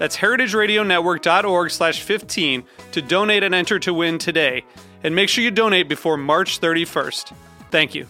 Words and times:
That's 0.00 0.16
heritageradionetwork.org 0.16 1.70
slash 1.70 2.00
15 2.00 2.64
to 2.92 3.02
donate 3.02 3.42
and 3.42 3.54
enter 3.54 3.78
to 3.80 3.92
win 3.92 4.16
today. 4.16 4.64
And 5.04 5.14
make 5.14 5.28
sure 5.28 5.44
you 5.44 5.50
donate 5.50 5.90
before 5.90 6.16
March 6.16 6.58
31st. 6.58 7.34
Thank 7.70 7.94
you. 7.94 8.06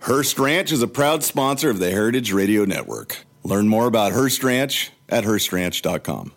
Hearst 0.00 0.38
Ranch 0.38 0.72
is 0.72 0.80
a 0.80 0.88
proud 0.88 1.22
sponsor 1.22 1.68
of 1.68 1.78
the 1.78 1.90
Heritage 1.90 2.32
Radio 2.32 2.64
Network. 2.64 3.26
Learn 3.44 3.68
more 3.68 3.86
about 3.86 4.12
Hearst 4.12 4.42
Ranch 4.42 4.90
at 5.10 5.24
HearstRanch.com. 5.24 6.32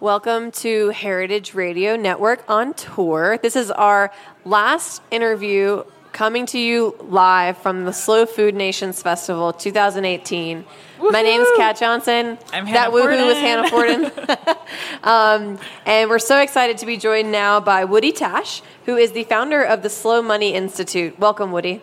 Welcome 0.00 0.50
to 0.50 0.90
Heritage 0.90 1.54
Radio 1.54 1.96
Network 1.96 2.44
on 2.46 2.74
tour. 2.74 3.38
This 3.40 3.56
is 3.56 3.70
our 3.70 4.12
last 4.44 5.00
interview 5.10 5.84
coming 6.12 6.46
to 6.46 6.58
you 6.58 6.94
live 7.00 7.58
from 7.58 7.84
the 7.84 7.92
Slow 7.92 8.26
Food 8.26 8.54
Nations 8.54 9.02
Festival 9.02 9.52
2018. 9.52 10.58
Woo-hoo! 10.98 11.10
My 11.10 11.22
name 11.22 11.40
is 11.40 11.48
Kat 11.56 11.78
Johnson. 11.78 12.38
I'm 12.52 12.66
Hannah 12.66 12.72
that 12.72 12.90
Forden. 12.90 13.18
woohoo 13.18 13.26
was 13.26 13.38
Hannah 13.38 13.68
Forden. 13.68 14.56
um, 15.02 15.58
and 15.86 16.10
we're 16.10 16.18
so 16.18 16.40
excited 16.40 16.78
to 16.78 16.86
be 16.86 16.96
joined 16.96 17.32
now 17.32 17.60
by 17.60 17.84
Woody 17.84 18.12
Tasch, 18.12 18.62
who 18.86 18.96
is 18.96 19.12
the 19.12 19.24
founder 19.24 19.62
of 19.62 19.82
the 19.82 19.90
Slow 19.90 20.22
Money 20.22 20.54
Institute. 20.54 21.18
Welcome, 21.18 21.52
Woody. 21.52 21.82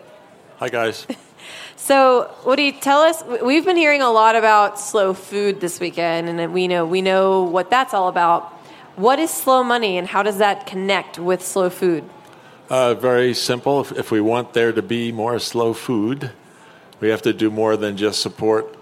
Hi, 0.58 0.68
guys. 0.68 1.06
So, 1.80 2.34
Woody, 2.44 2.72
tell 2.72 2.98
us. 2.98 3.22
We've 3.40 3.64
been 3.64 3.76
hearing 3.76 4.02
a 4.02 4.10
lot 4.10 4.34
about 4.34 4.80
slow 4.80 5.14
food 5.14 5.60
this 5.60 5.78
weekend, 5.78 6.28
and 6.28 6.52
we 6.52 6.66
know 6.66 6.84
we 6.84 7.00
know 7.00 7.44
what 7.44 7.70
that's 7.70 7.94
all 7.94 8.08
about. 8.08 8.52
What 8.96 9.20
is 9.20 9.30
slow 9.30 9.62
money, 9.62 9.96
and 9.96 10.06
how 10.06 10.24
does 10.24 10.38
that 10.38 10.66
connect 10.66 11.18
with 11.18 11.40
slow 11.40 11.70
food? 11.70 12.04
Uh, 12.68 12.92
very 12.92 13.32
simple. 13.32 13.80
If, 13.80 13.92
if 13.92 14.10
we 14.10 14.20
want 14.20 14.52
there 14.52 14.72
to 14.72 14.82
be 14.82 15.10
more 15.10 15.38
slow 15.38 15.72
food, 15.72 16.32
we 17.00 17.08
have 17.08 17.22
to 17.22 17.32
do 17.32 17.50
more 17.50 17.78
than 17.78 17.96
just 17.96 18.20
support 18.20 18.76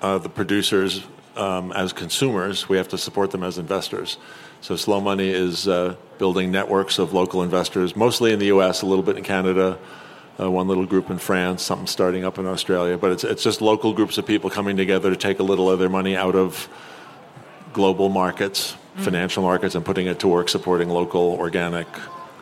uh, 0.00 0.16
the 0.16 0.30
producers 0.30 1.04
um, 1.36 1.70
as 1.72 1.92
consumers. 1.92 2.70
We 2.70 2.78
have 2.78 2.88
to 2.88 2.98
support 2.98 3.30
them 3.30 3.42
as 3.42 3.58
investors. 3.58 4.16
So, 4.62 4.76
slow 4.76 5.00
money 5.00 5.28
is 5.28 5.68
uh, 5.68 5.96
building 6.16 6.50
networks 6.50 6.98
of 6.98 7.12
local 7.12 7.42
investors, 7.42 7.94
mostly 7.94 8.32
in 8.32 8.38
the 8.38 8.46
U.S., 8.46 8.80
a 8.80 8.86
little 8.86 9.04
bit 9.04 9.18
in 9.18 9.24
Canada. 9.24 9.78
Uh, 10.40 10.50
one 10.50 10.66
little 10.66 10.86
group 10.86 11.10
in 11.10 11.18
France, 11.18 11.62
something 11.62 11.86
starting 11.86 12.24
up 12.24 12.38
in 12.38 12.46
Australia, 12.46 12.96
but 12.96 13.10
it's 13.10 13.24
it's 13.24 13.42
just 13.42 13.60
local 13.60 13.92
groups 13.92 14.18
of 14.18 14.26
people 14.26 14.48
coming 14.48 14.76
together 14.76 15.10
to 15.10 15.16
take 15.16 15.40
a 15.40 15.42
little 15.42 15.68
of 15.68 15.80
their 15.80 15.88
money 15.88 16.16
out 16.16 16.36
of 16.36 16.68
global 17.72 18.08
markets, 18.08 18.76
mm. 18.96 19.02
financial 19.02 19.42
markets, 19.42 19.74
and 19.74 19.84
putting 19.84 20.06
it 20.06 20.20
to 20.20 20.28
work 20.28 20.48
supporting 20.48 20.88
local 20.88 21.32
organic. 21.34 21.88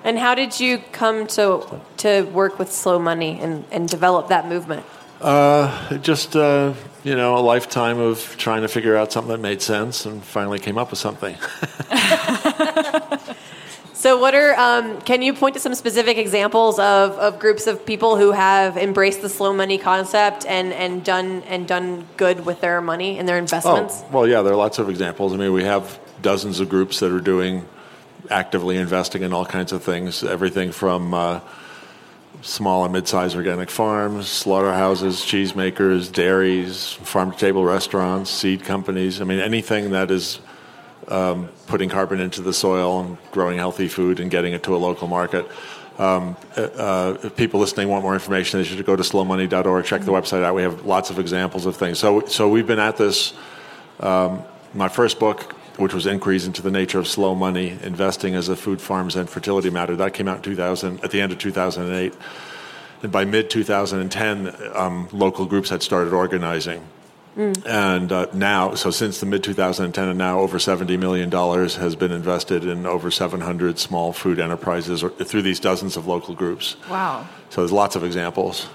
And 0.06 0.16
how 0.20 0.36
did 0.36 0.60
you 0.60 0.78
come 0.92 1.26
to 1.38 1.80
to 1.96 2.22
work 2.22 2.60
with 2.60 2.72
Slow 2.72 3.00
Money 3.00 3.40
and, 3.40 3.64
and 3.72 3.88
develop 3.88 4.28
that 4.28 4.46
movement? 4.46 4.86
Uh, 5.20 5.98
just 5.98 6.36
uh, 6.36 6.74
you 7.02 7.16
know, 7.16 7.36
a 7.36 7.42
lifetime 7.42 7.98
of 7.98 8.36
trying 8.38 8.62
to 8.62 8.68
figure 8.68 8.96
out 8.96 9.10
something 9.10 9.32
that 9.32 9.40
made 9.40 9.60
sense, 9.60 10.06
and 10.06 10.22
finally 10.22 10.60
came 10.60 10.78
up 10.78 10.90
with 10.90 11.00
something. 11.00 11.36
So, 13.96 14.18
what 14.20 14.34
are, 14.34 14.54
um, 14.56 15.00
can 15.00 15.22
you 15.22 15.32
point 15.32 15.54
to 15.54 15.60
some 15.60 15.74
specific 15.74 16.18
examples 16.18 16.78
of, 16.78 17.12
of 17.18 17.38
groups 17.38 17.66
of 17.66 17.84
people 17.86 18.16
who 18.16 18.30
have 18.30 18.76
embraced 18.76 19.22
the 19.22 19.28
slow 19.30 19.54
money 19.54 19.78
concept 19.78 20.44
and, 20.46 20.72
and, 20.74 21.02
done, 21.02 21.42
and 21.44 21.66
done 21.66 22.06
good 22.18 22.44
with 22.44 22.60
their 22.60 22.82
money 22.82 23.18
and 23.18 23.26
their 23.26 23.38
investments? 23.38 24.02
Oh, 24.04 24.08
well, 24.12 24.28
yeah, 24.28 24.42
there 24.42 24.52
are 24.52 24.56
lots 24.56 24.78
of 24.78 24.90
examples. 24.90 25.32
I 25.32 25.38
mean, 25.38 25.52
we 25.54 25.64
have 25.64 25.98
dozens 26.20 26.60
of 26.60 26.68
groups 26.68 27.00
that 27.00 27.10
are 27.10 27.22
doing 27.22 27.66
actively 28.30 28.76
investing 28.76 29.22
in 29.22 29.32
all 29.32 29.46
kinds 29.46 29.72
of 29.72 29.82
things, 29.82 30.22
everything 30.24 30.72
from 30.72 31.14
uh, 31.14 31.40
small 32.42 32.84
and 32.84 32.92
mid-sized 32.92 33.36
organic 33.36 33.70
farms, 33.70 34.28
slaughterhouses, 34.28 35.16
cheesemakers, 35.20 36.12
dairies, 36.12 36.92
farm-to-table 36.92 37.64
restaurants, 37.64 38.30
seed 38.30 38.64
companies. 38.64 39.20
I 39.20 39.24
mean, 39.24 39.40
anything 39.40 39.90
that 39.90 40.10
is 40.10 40.40
um, 41.08 41.48
putting 41.66 41.88
carbon 41.88 42.20
into 42.20 42.42
the 42.42 42.52
soil 42.52 43.00
and 43.00 43.18
growing 43.30 43.58
healthy 43.58 43.88
food 43.88 44.20
and 44.20 44.30
getting 44.30 44.52
it 44.52 44.62
to 44.64 44.74
a 44.74 44.78
local 44.78 45.08
market. 45.08 45.46
Um, 45.98 46.36
uh, 46.56 47.16
if 47.22 47.36
people 47.36 47.60
listening 47.60 47.88
want 47.88 48.02
more 48.02 48.12
information, 48.14 48.60
they 48.60 48.64
should 48.64 48.84
go 48.84 48.96
to 48.96 49.02
slowmoney.org, 49.02 49.84
check 49.84 50.02
the 50.02 50.12
website 50.12 50.42
out. 50.42 50.54
We 50.54 50.62
have 50.62 50.84
lots 50.84 51.10
of 51.10 51.18
examples 51.18 51.64
of 51.64 51.76
things. 51.76 51.98
So, 51.98 52.26
so 52.26 52.48
we've 52.48 52.66
been 52.66 52.78
at 52.78 52.96
this. 52.96 53.32
Um, 54.00 54.42
my 54.74 54.88
first 54.88 55.18
book, 55.18 55.54
which 55.76 55.92
was 55.92 56.06
Inquiries 56.06 56.46
into 56.46 56.62
the 56.62 56.70
Nature 56.70 56.98
of 56.98 57.06
Slow 57.06 57.34
Money, 57.34 57.78
Investing 57.82 58.34
as 58.34 58.48
a 58.48 58.56
Food, 58.56 58.80
Farms, 58.80 59.16
and 59.16 59.28
Fertility 59.28 59.70
Matter, 59.70 59.96
that 59.96 60.14
came 60.14 60.28
out 60.28 60.38
in 60.38 60.42
2000, 60.42 61.04
at 61.04 61.10
the 61.10 61.20
end 61.20 61.32
of 61.32 61.38
2008. 61.38 62.14
And 63.02 63.12
by 63.12 63.24
mid 63.24 63.50
2010, 63.50 64.54
um, 64.74 65.08
local 65.12 65.46
groups 65.46 65.68
had 65.68 65.82
started 65.82 66.12
organizing. 66.12 66.82
Mm. 67.36 67.66
And 67.66 68.12
uh, 68.12 68.26
now, 68.32 68.74
so 68.74 68.90
since 68.90 69.20
the 69.20 69.26
mid 69.26 69.44
2010 69.44 70.08
and 70.08 70.18
now, 70.18 70.40
over 70.40 70.56
$70 70.56 70.98
million 70.98 71.30
has 71.30 71.94
been 71.94 72.10
invested 72.10 72.64
in 72.64 72.86
over 72.86 73.10
700 73.10 73.78
small 73.78 74.12
food 74.12 74.40
enterprises 74.40 75.02
or, 75.02 75.10
through 75.10 75.42
these 75.42 75.60
dozens 75.60 75.98
of 75.98 76.06
local 76.06 76.34
groups. 76.34 76.76
Wow. 76.88 77.28
So 77.50 77.60
there's 77.60 77.72
lots 77.72 77.94
of 77.94 78.04
examples. 78.04 78.68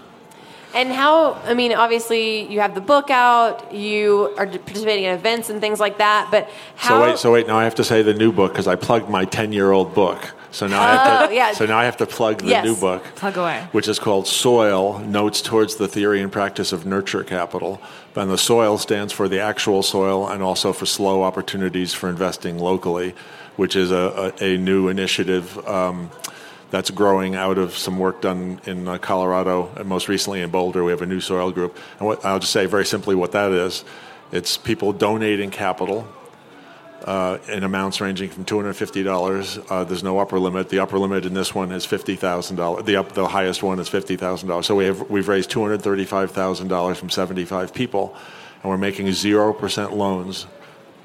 And 0.73 0.91
how, 0.91 1.33
I 1.45 1.53
mean, 1.53 1.73
obviously 1.73 2.51
you 2.51 2.61
have 2.61 2.75
the 2.75 2.81
book 2.81 3.09
out, 3.09 3.73
you 3.73 4.33
are 4.37 4.47
participating 4.47 5.05
in 5.05 5.13
events 5.13 5.49
and 5.49 5.59
things 5.59 5.79
like 5.79 5.97
that, 5.97 6.29
but 6.31 6.49
how. 6.75 6.99
So 6.99 7.01
wait, 7.01 7.17
so 7.17 7.33
wait, 7.33 7.47
now 7.47 7.57
I 7.57 7.63
have 7.65 7.75
to 7.75 7.83
say 7.83 8.01
the 8.01 8.13
new 8.13 8.31
book 8.31 8.53
because 8.53 8.67
I 8.67 8.75
plugged 8.75 9.09
my 9.09 9.25
10 9.25 9.51
year 9.51 9.71
old 9.71 9.93
book. 9.93 10.33
So 10.51 10.67
now, 10.67 10.79
oh, 10.79 10.83
I 10.83 10.95
have 10.95 11.29
to, 11.29 11.35
yeah. 11.35 11.53
so 11.53 11.65
now 11.65 11.77
I 11.77 11.85
have 11.85 11.97
to 11.97 12.05
plug 12.05 12.39
the 12.39 12.47
yes. 12.47 12.65
new 12.65 12.75
book. 12.75 13.03
Plug 13.15 13.37
away. 13.37 13.67
Which 13.71 13.87
is 13.87 13.99
called 13.99 14.27
Soil 14.27 14.99
Notes 14.99 15.41
Towards 15.41 15.75
the 15.77 15.87
Theory 15.87 16.21
and 16.21 16.29
Practice 16.29 16.73
of 16.73 16.85
Nurture 16.85 17.23
Capital. 17.23 17.81
And 18.15 18.29
the 18.29 18.37
soil 18.37 18.77
stands 18.77 19.13
for 19.13 19.29
the 19.29 19.39
actual 19.39 19.81
soil 19.81 20.27
and 20.27 20.43
also 20.43 20.73
for 20.73 20.85
slow 20.85 21.23
opportunities 21.23 21.93
for 21.93 22.09
investing 22.09 22.59
locally, 22.59 23.15
which 23.55 23.77
is 23.77 23.91
a, 23.91 24.33
a, 24.41 24.55
a 24.55 24.57
new 24.57 24.89
initiative. 24.89 25.57
Um, 25.65 26.11
that's 26.71 26.89
growing 26.89 27.35
out 27.35 27.57
of 27.57 27.77
some 27.77 27.99
work 27.99 28.21
done 28.21 28.59
in 28.65 28.87
uh, 28.87 28.97
Colorado 28.97 29.69
and 29.75 29.87
most 29.87 30.07
recently 30.07 30.41
in 30.41 30.49
Boulder. 30.49 30.83
We 30.83 30.91
have 30.91 31.01
a 31.01 31.05
new 31.05 31.21
soil 31.21 31.51
group. 31.51 31.77
And 31.99 32.07
what, 32.07 32.25
I'll 32.25 32.39
just 32.39 32.53
say 32.53 32.65
very 32.65 32.85
simply 32.85 33.13
what 33.13 33.33
that 33.33 33.51
is 33.51 33.83
it's 34.31 34.57
people 34.57 34.93
donating 34.93 35.51
capital 35.51 36.07
uh, 37.03 37.37
in 37.49 37.63
amounts 37.63 37.99
ranging 37.99 38.29
from 38.29 38.45
$250. 38.45 39.65
Uh, 39.69 39.83
there's 39.83 40.03
no 40.03 40.19
upper 40.19 40.39
limit. 40.39 40.69
The 40.69 40.79
upper 40.79 40.97
limit 40.97 41.25
in 41.25 41.33
this 41.33 41.53
one 41.53 41.71
is 41.71 41.85
$50,000. 41.85 42.85
The, 42.85 42.95
up, 42.95 43.11
the 43.11 43.27
highest 43.27 43.61
one 43.61 43.79
is 43.79 43.89
$50,000. 43.89 44.63
So 44.63 44.75
we 44.75 44.85
have, 44.85 45.09
we've 45.09 45.27
raised 45.27 45.51
$235,000 45.51 46.95
from 46.95 47.09
75 47.09 47.73
people, 47.73 48.15
and 48.61 48.69
we're 48.69 48.77
making 48.77 49.07
0% 49.07 49.91
loans 49.91 50.45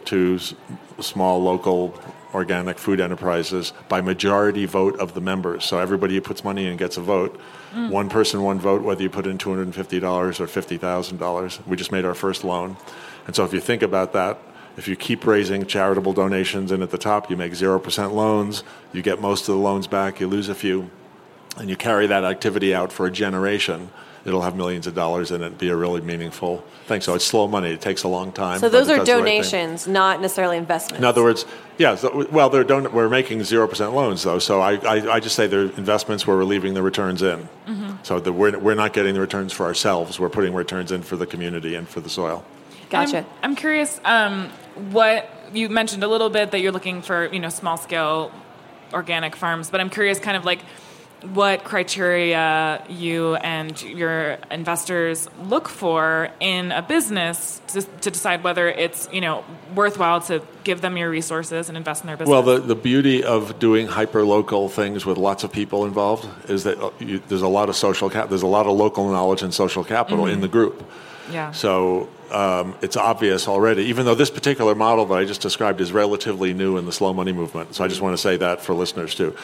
to 0.06 0.36
s- 0.36 0.54
small 1.00 1.42
local 1.42 1.98
organic 2.34 2.78
food 2.78 3.00
enterprises 3.00 3.72
by 3.88 4.00
majority 4.00 4.66
vote 4.66 4.98
of 5.00 5.14
the 5.14 5.20
members. 5.20 5.64
So 5.64 5.78
everybody 5.78 6.14
who 6.14 6.20
puts 6.20 6.44
money 6.44 6.66
in 6.66 6.76
gets 6.76 6.96
a 6.96 7.00
vote. 7.00 7.40
Mm. 7.72 7.90
One 7.90 8.08
person, 8.08 8.42
one 8.42 8.58
vote, 8.58 8.82
whether 8.82 9.02
you 9.02 9.10
put 9.10 9.26
in 9.26 9.38
$250 9.38 10.40
or 10.40 10.46
$50,000. 10.46 11.66
We 11.66 11.76
just 11.76 11.92
made 11.92 12.04
our 12.04 12.14
first 12.14 12.44
loan. 12.44 12.76
And 13.26 13.34
so 13.34 13.44
if 13.44 13.52
you 13.52 13.60
think 13.60 13.82
about 13.82 14.12
that, 14.12 14.38
if 14.76 14.86
you 14.86 14.96
keep 14.96 15.26
raising 15.26 15.64
charitable 15.64 16.12
donations 16.12 16.70
and 16.70 16.82
at 16.82 16.90
the 16.90 16.98
top 16.98 17.30
you 17.30 17.36
make 17.36 17.52
0% 17.52 18.12
loans, 18.12 18.62
you 18.92 19.02
get 19.02 19.20
most 19.20 19.48
of 19.48 19.54
the 19.54 19.60
loans 19.60 19.86
back, 19.86 20.20
you 20.20 20.26
lose 20.26 20.48
a 20.50 20.54
few, 20.54 20.90
and 21.56 21.70
you 21.70 21.76
carry 21.76 22.06
that 22.06 22.24
activity 22.24 22.74
out 22.74 22.92
for 22.92 23.06
a 23.06 23.10
generation, 23.10 23.90
it'll 24.26 24.42
have 24.42 24.56
millions 24.56 24.86
of 24.86 24.94
dollars 24.94 25.30
in 25.30 25.42
it, 25.42 25.56
be 25.56 25.68
a 25.68 25.76
really 25.76 26.00
meaningful 26.00 26.64
thing. 26.86 27.00
So 27.00 27.14
it's 27.14 27.24
slow 27.24 27.46
money. 27.46 27.70
It 27.70 27.80
takes 27.80 28.02
a 28.02 28.08
long 28.08 28.32
time. 28.32 28.58
So 28.58 28.68
those 28.68 28.88
are 28.88 29.04
donations, 29.04 29.86
right 29.86 29.92
not 29.92 30.20
necessarily 30.20 30.56
investments. 30.56 30.98
In 30.98 31.04
other 31.04 31.22
words, 31.22 31.46
Yeah, 31.78 31.94
so, 31.94 32.26
well, 32.30 32.50
they're 32.50 32.64
don't, 32.64 32.92
we're 32.92 33.08
making 33.08 33.44
zero 33.44 33.68
percent 33.68 33.94
loans 33.94 34.22
though, 34.22 34.38
so 34.38 34.60
I, 34.60 34.74
I, 34.74 35.14
I, 35.14 35.20
just 35.20 35.36
say 35.36 35.46
they're 35.46 35.62
investments 35.62 36.26
where 36.26 36.36
we're 36.36 36.44
leaving 36.44 36.74
the 36.74 36.82
returns 36.82 37.22
in. 37.22 37.48
Mm-hmm. 37.66 37.92
So 38.02 38.18
the, 38.18 38.32
we're 38.32 38.58
we're 38.58 38.74
not 38.74 38.92
getting 38.92 39.14
the 39.14 39.20
returns 39.20 39.52
for 39.52 39.66
ourselves. 39.66 40.18
We're 40.18 40.30
putting 40.30 40.54
returns 40.54 40.90
in 40.90 41.02
for 41.02 41.16
the 41.16 41.26
community 41.26 41.74
and 41.74 41.88
for 41.88 42.00
the 42.00 42.08
soil. 42.08 42.44
Gotcha. 42.90 43.18
I'm, 43.18 43.26
I'm 43.42 43.56
curious. 43.56 44.00
Um, 44.04 44.50
what 44.90 45.30
you 45.52 45.68
mentioned 45.68 46.02
a 46.02 46.08
little 46.08 46.30
bit 46.30 46.50
that 46.50 46.60
you're 46.60 46.72
looking 46.72 47.02
for, 47.02 47.26
you 47.26 47.40
know, 47.40 47.48
small 47.48 47.76
scale 47.76 48.32
organic 48.92 49.36
farms, 49.36 49.70
but 49.70 49.80
I'm 49.80 49.90
curious, 49.90 50.18
kind 50.18 50.36
of 50.36 50.44
like 50.44 50.60
what 51.22 51.64
criteria 51.64 52.84
you 52.88 53.36
and 53.36 53.80
your 53.82 54.38
investors 54.50 55.28
look 55.42 55.68
for 55.68 56.28
in 56.40 56.72
a 56.72 56.82
business 56.82 57.60
to, 57.68 57.82
to, 57.82 58.10
decide 58.10 58.44
whether 58.44 58.68
it's 58.68 59.08
you 59.12 59.22
know 59.22 59.42
worthwhile 59.74 60.20
to 60.20 60.42
give 60.62 60.82
them 60.82 60.96
your 60.96 61.08
resources 61.08 61.68
and 61.68 61.76
invest 61.76 62.02
in 62.02 62.06
their 62.06 62.16
business. 62.16 62.30
Well, 62.30 62.42
the, 62.42 62.58
the 62.58 62.74
beauty 62.74 63.24
of 63.24 63.58
doing 63.58 63.86
hyper 63.86 64.24
local 64.24 64.68
things 64.68 65.06
with 65.06 65.16
lots 65.16 65.42
of 65.42 65.52
people 65.52 65.86
involved 65.86 66.28
is 66.50 66.64
that 66.64 66.78
uh, 66.78 66.90
you, 66.98 67.18
there's 67.28 67.42
a 67.42 67.48
lot 67.48 67.70
of 67.70 67.76
social 67.76 68.10
cap, 68.10 68.28
there's 68.28 68.42
a 68.42 68.46
lot 68.46 68.66
of 68.66 68.76
local 68.76 69.08
knowledge 69.08 69.42
and 69.42 69.54
social 69.54 69.84
capital 69.84 70.24
mm-hmm. 70.24 70.34
in 70.34 70.40
the 70.42 70.48
group. 70.48 70.84
Yeah. 71.32 71.50
So 71.52 72.08
um, 72.30 72.76
it's 72.82 72.96
obvious 72.96 73.48
already, 73.48 73.84
even 73.84 74.04
though 74.04 74.14
this 74.14 74.30
particular 74.30 74.74
model 74.74 75.06
that 75.06 75.14
I 75.14 75.24
just 75.24 75.40
described 75.40 75.80
is 75.80 75.92
relatively 75.92 76.52
new 76.52 76.76
in 76.76 76.84
the 76.84 76.92
slow 76.92 77.12
money 77.12 77.32
movement. 77.32 77.74
So 77.74 77.84
I 77.84 77.88
just 77.88 78.00
want 78.00 78.12
to 78.12 78.18
say 78.18 78.36
that 78.36 78.60
for 78.60 78.74
listeners 78.74 79.14
too 79.14 79.34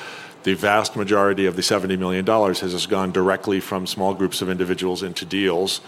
the 0.45 0.55
vast 0.55 0.97
majority 0.97 1.47
of 1.47 1.57
the 1.57 1.63
$70 1.63 1.99
million 1.99 2.27
has 2.27 2.61
just 2.61 2.89
gone 2.89 3.13
directly 3.13 3.61
from 3.61 3.87
small 3.87 4.15
groups 4.15 4.43
of 4.43 4.51
individuals 4.51 5.03
into 5.03 5.25
deals 5.25 5.81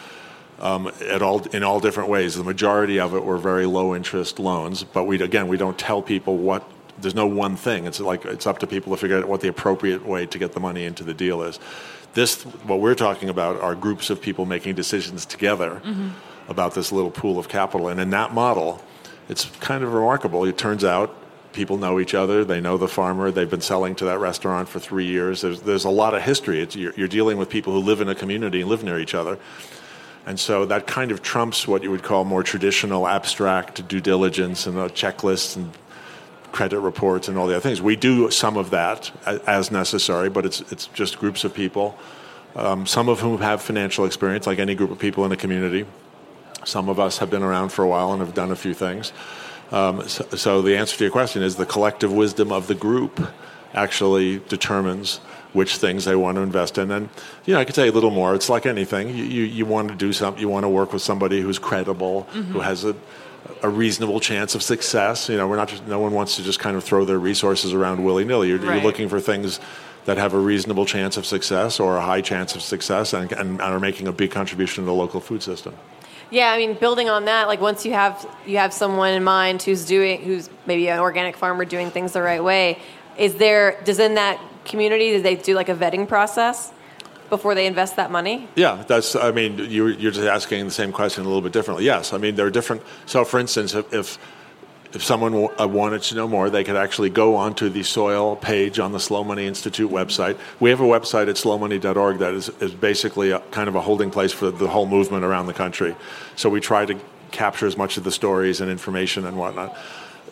um, 0.60 0.90
at 1.08 1.22
all, 1.22 1.40
in 1.48 1.62
all 1.62 1.80
different 1.80 2.08
ways. 2.08 2.36
The 2.36 2.44
majority 2.44 3.00
of 3.00 3.14
it 3.14 3.24
were 3.24 3.38
very 3.38 3.66
low 3.66 3.94
interest 3.94 4.38
loans, 4.38 4.84
but 4.84 5.04
we, 5.04 5.20
again, 5.20 5.48
we 5.48 5.56
don't 5.56 5.78
tell 5.78 6.02
people 6.02 6.36
what, 6.36 6.68
there's 6.98 7.14
no 7.14 7.26
one 7.26 7.56
thing. 7.56 7.86
It's 7.86 8.00
like 8.00 8.24
it's 8.24 8.46
up 8.46 8.58
to 8.60 8.66
people 8.66 8.94
to 8.94 9.00
figure 9.00 9.18
out 9.18 9.28
what 9.28 9.40
the 9.40 9.48
appropriate 9.48 10.06
way 10.06 10.26
to 10.26 10.38
get 10.38 10.52
the 10.52 10.60
money 10.60 10.84
into 10.84 11.02
the 11.02 11.14
deal 11.14 11.42
is. 11.42 11.58
This, 12.14 12.42
what 12.42 12.78
we're 12.80 12.94
talking 12.94 13.28
about, 13.28 13.60
are 13.60 13.74
groups 13.74 14.10
of 14.10 14.22
people 14.22 14.46
making 14.46 14.76
decisions 14.76 15.26
together 15.26 15.82
mm-hmm. 15.84 16.10
about 16.48 16.74
this 16.74 16.92
little 16.92 17.10
pool 17.10 17.40
of 17.40 17.48
capital. 17.48 17.88
And 17.88 17.98
in 17.98 18.10
that 18.10 18.32
model, 18.32 18.80
it's 19.28 19.46
kind 19.58 19.82
of 19.82 19.92
remarkable. 19.92 20.44
It 20.44 20.56
turns 20.56 20.84
out 20.84 21.16
people 21.54 21.78
know 21.78 21.98
each 21.98 22.14
other. 22.14 22.44
They 22.44 22.60
know 22.60 22.76
the 22.76 22.88
farmer. 22.88 23.30
They've 23.30 23.48
been 23.48 23.60
selling 23.60 23.94
to 23.96 24.04
that 24.06 24.18
restaurant 24.18 24.68
for 24.68 24.78
three 24.78 25.06
years. 25.06 25.40
There's, 25.40 25.62
there's 25.62 25.84
a 25.84 25.90
lot 25.90 26.14
of 26.14 26.22
history. 26.22 26.66
You're, 26.72 26.92
you're, 26.94 27.08
dealing 27.08 27.38
with 27.38 27.48
people 27.48 27.72
who 27.72 27.78
live 27.78 28.00
in 28.00 28.08
a 28.08 28.14
community 28.14 28.60
and 28.60 28.68
live 28.68 28.84
near 28.84 28.98
each 28.98 29.14
other. 29.14 29.38
And 30.26 30.38
so 30.40 30.66
that 30.66 30.86
kind 30.86 31.10
of 31.12 31.22
trumps 31.22 31.68
what 31.68 31.82
you 31.82 31.90
would 31.90 32.02
call 32.02 32.24
more 32.24 32.42
traditional 32.42 33.06
abstract 33.06 33.86
due 33.88 34.00
diligence 34.00 34.66
and 34.66 34.76
checklists 34.76 35.56
and 35.56 35.70
credit 36.50 36.80
reports 36.80 37.28
and 37.28 37.36
all 37.36 37.46
the 37.46 37.54
other 37.54 37.62
things. 37.62 37.82
We 37.82 37.96
do 37.96 38.30
some 38.30 38.56
of 38.56 38.70
that 38.70 39.10
as 39.46 39.70
necessary, 39.70 40.30
but 40.30 40.46
it's, 40.46 40.60
it's 40.72 40.86
just 40.88 41.18
groups 41.18 41.44
of 41.44 41.52
people, 41.52 41.98
um, 42.54 42.86
some 42.86 43.08
of 43.08 43.20
whom 43.20 43.40
have 43.40 43.60
financial 43.60 44.04
experience, 44.04 44.46
like 44.46 44.58
any 44.58 44.74
group 44.74 44.90
of 44.90 44.98
people 44.98 45.24
in 45.24 45.32
a 45.32 45.36
community. 45.36 45.84
Some 46.64 46.88
of 46.88 46.98
us 46.98 47.18
have 47.18 47.28
been 47.28 47.42
around 47.42 47.70
for 47.70 47.82
a 47.82 47.88
while 47.88 48.12
and 48.12 48.20
have 48.20 48.34
done 48.34 48.50
a 48.50 48.56
few 48.56 48.72
things. 48.72 49.12
Um, 49.70 50.06
so, 50.08 50.24
so, 50.36 50.62
the 50.62 50.76
answer 50.76 50.96
to 50.98 51.04
your 51.04 51.10
question 51.10 51.42
is 51.42 51.56
the 51.56 51.66
collective 51.66 52.12
wisdom 52.12 52.52
of 52.52 52.66
the 52.66 52.74
group 52.74 53.20
actually 53.72 54.38
determines 54.48 55.18
which 55.52 55.76
things 55.76 56.04
they 56.04 56.16
want 56.16 56.36
to 56.36 56.42
invest 56.42 56.78
in. 56.78 56.90
And 56.90 57.08
you 57.44 57.54
know, 57.54 57.60
I 57.60 57.64
could 57.64 57.74
say 57.74 57.88
a 57.88 57.92
little 57.92 58.10
more. 58.10 58.34
It's 58.34 58.48
like 58.48 58.66
anything. 58.66 59.08
You, 59.08 59.24
you, 59.24 59.42
you 59.44 59.66
want 59.66 59.88
to 59.88 59.94
do 59.94 60.12
something. 60.12 60.40
You 60.40 60.48
want 60.48 60.64
to 60.64 60.68
work 60.68 60.92
with 60.92 61.02
somebody 61.02 61.40
who's 61.40 61.58
credible, 61.58 62.28
mm-hmm. 62.32 62.52
who 62.52 62.60
has 62.60 62.84
a 62.84 62.94
a 63.62 63.68
reasonable 63.68 64.20
chance 64.20 64.54
of 64.54 64.62
success. 64.62 65.28
You 65.28 65.36
know, 65.36 65.48
we're 65.48 65.56
not 65.56 65.68
just, 65.68 65.86
no 65.86 66.00
one 66.00 66.12
wants 66.12 66.36
to 66.36 66.42
just 66.42 66.60
kind 66.60 66.76
of 66.76 66.84
throw 66.84 67.04
their 67.04 67.18
resources 67.18 67.72
around 67.72 68.04
willy 68.04 68.24
nilly. 68.24 68.48
You're, 68.48 68.58
right. 68.58 68.74
you're, 68.74 68.84
looking 68.84 69.08
for 69.08 69.20
things 69.20 69.60
that 70.04 70.18
have 70.18 70.34
a 70.34 70.38
reasonable 70.38 70.86
chance 70.86 71.16
of 71.16 71.24
success 71.24 71.80
or 71.80 71.96
a 71.96 72.02
high 72.02 72.20
chance 72.20 72.54
of 72.54 72.62
success 72.62 73.12
and, 73.12 73.32
and, 73.32 73.60
are 73.60 73.80
making 73.80 74.06
a 74.06 74.12
big 74.12 74.30
contribution 74.30 74.82
to 74.82 74.86
the 74.86 74.94
local 74.94 75.20
food 75.20 75.42
system. 75.42 75.74
Yeah, 76.30 76.50
I 76.50 76.58
mean, 76.58 76.74
building 76.74 77.08
on 77.08 77.26
that, 77.26 77.48
like 77.48 77.60
once 77.60 77.84
you 77.84 77.92
have 77.92 78.26
you 78.46 78.58
have 78.58 78.72
someone 78.72 79.12
in 79.12 79.24
mind 79.24 79.62
who's 79.62 79.84
doing 79.84 80.22
who's 80.22 80.50
maybe 80.66 80.88
an 80.88 80.98
organic 80.98 81.36
farmer 81.36 81.64
doing 81.64 81.90
things 81.90 82.12
the 82.12 82.22
right 82.22 82.42
way, 82.42 82.78
is 83.16 83.34
there 83.36 83.80
does 83.84 83.98
in 83.98 84.14
that 84.14 84.40
community 84.64 85.12
do 85.12 85.22
they 85.22 85.36
do 85.36 85.54
like 85.54 85.68
a 85.68 85.74
vetting 85.74 86.08
process 86.08 86.72
before 87.30 87.54
they 87.54 87.66
invest 87.66 87.96
that 87.96 88.10
money? 88.10 88.48
Yeah, 88.54 88.84
that's. 88.86 89.16
I 89.16 89.30
mean, 89.30 89.58
you, 89.58 89.88
you're 89.88 90.12
just 90.12 90.26
asking 90.26 90.64
the 90.64 90.70
same 90.70 90.92
question 90.92 91.24
a 91.24 91.26
little 91.26 91.42
bit 91.42 91.52
differently. 91.52 91.84
Yes, 91.84 92.12
I 92.12 92.18
mean 92.18 92.34
there 92.34 92.46
are 92.46 92.50
different. 92.50 92.82
So, 93.06 93.24
for 93.24 93.38
instance, 93.38 93.74
if, 93.74 93.92
if 93.92 94.18
if 94.94 95.02
someone 95.02 95.48
uh, 95.58 95.66
wanted 95.66 96.02
to 96.02 96.14
know 96.14 96.28
more, 96.28 96.50
they 96.50 96.62
could 96.62 96.76
actually 96.76 97.10
go 97.10 97.34
onto 97.34 97.68
the 97.68 97.82
soil 97.82 98.36
page 98.36 98.78
on 98.78 98.92
the 98.92 99.00
Slow 99.00 99.24
Money 99.24 99.46
Institute 99.46 99.90
website. 99.90 100.38
We 100.60 100.70
have 100.70 100.80
a 100.80 100.84
website 100.84 101.28
at 101.28 101.34
slowmoney.org 101.34 102.18
that 102.18 102.34
is, 102.34 102.48
is 102.60 102.72
basically 102.72 103.32
a, 103.32 103.40
kind 103.50 103.68
of 103.68 103.74
a 103.74 103.80
holding 103.80 104.10
place 104.10 104.32
for 104.32 104.52
the 104.52 104.68
whole 104.68 104.86
movement 104.86 105.24
around 105.24 105.46
the 105.46 105.54
country. 105.54 105.96
So 106.36 106.48
we 106.48 106.60
try 106.60 106.86
to 106.86 106.98
capture 107.32 107.66
as 107.66 107.76
much 107.76 107.96
of 107.96 108.04
the 108.04 108.12
stories 108.12 108.60
and 108.60 108.70
information 108.70 109.26
and 109.26 109.36
whatnot. 109.36 109.76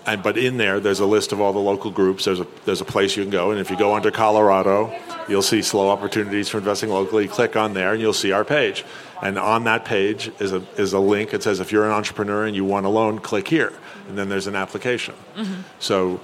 And, 0.06 0.23
but 0.23 0.38
in 0.38 0.59
there, 0.59 0.79
there's 0.79 1.00
a 1.00 1.06
list 1.06 1.32
of 1.32 1.41
all 1.41 1.53
the 1.53 1.58
local 1.58 1.91
groups. 1.91 2.25
There's 2.25 2.41
a, 2.41 2.47
there's 2.65 2.81
a 2.81 2.85
place 2.85 3.17
you 3.17 3.25
can 3.25 3.31
go. 3.31 3.50
And 3.50 3.61
if 3.61 3.70
you 3.70 3.76
go 3.76 3.94
under 3.94 4.12
Colorado, 4.12 4.94
you'll 5.29 5.43
see 5.43 5.62
slow 5.62 5.88
opportunities 5.91 6.49
for 6.49 6.58
investing 6.58 6.91
locally. 6.91 7.26
Click 7.26 7.56
on 7.56 7.75
there 7.75 7.93
and 7.93 8.00
you'll 8.00 8.12
see 8.12 8.31
our 8.31 8.44
page. 8.44 8.85
And 9.20 9.38
on 9.38 9.65
that 9.65 9.85
page 9.85 10.31
is 10.41 10.53
a, 10.53 10.65
is 10.76 10.93
a 10.93 10.99
link. 10.99 11.35
It 11.35 11.43
says, 11.43 11.58
if 11.58 11.73
you're 11.73 11.85
an 11.85 11.93
entrepreneur 11.93 12.44
and 12.44 12.55
you 12.55 12.65
want 12.65 12.87
a 12.87 12.88
loan, 12.88 13.19
click 13.19 13.49
here 13.49 13.73
and 14.08 14.16
then 14.16 14.28
there's 14.28 14.46
an 14.46 14.56
application. 14.56 15.14
Mm-hmm. 15.37 15.62
So 15.78 16.20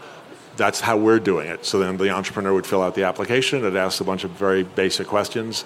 that's 0.57 0.81
how 0.81 0.97
we're 0.97 1.21
doing 1.21 1.49
it. 1.49 1.65
So 1.65 1.79
then 1.79 1.97
the 1.97 2.11
entrepreneur 2.11 2.53
would 2.53 2.67
fill 2.67 2.83
out 2.83 2.95
the 2.95 3.05
application. 3.05 3.65
It 3.65 3.77
asks 3.77 4.01
a 4.01 4.05
bunch 4.05 4.25
of 4.25 4.31
very 4.33 4.65
basic 4.65 5.07
questions 5.07 5.65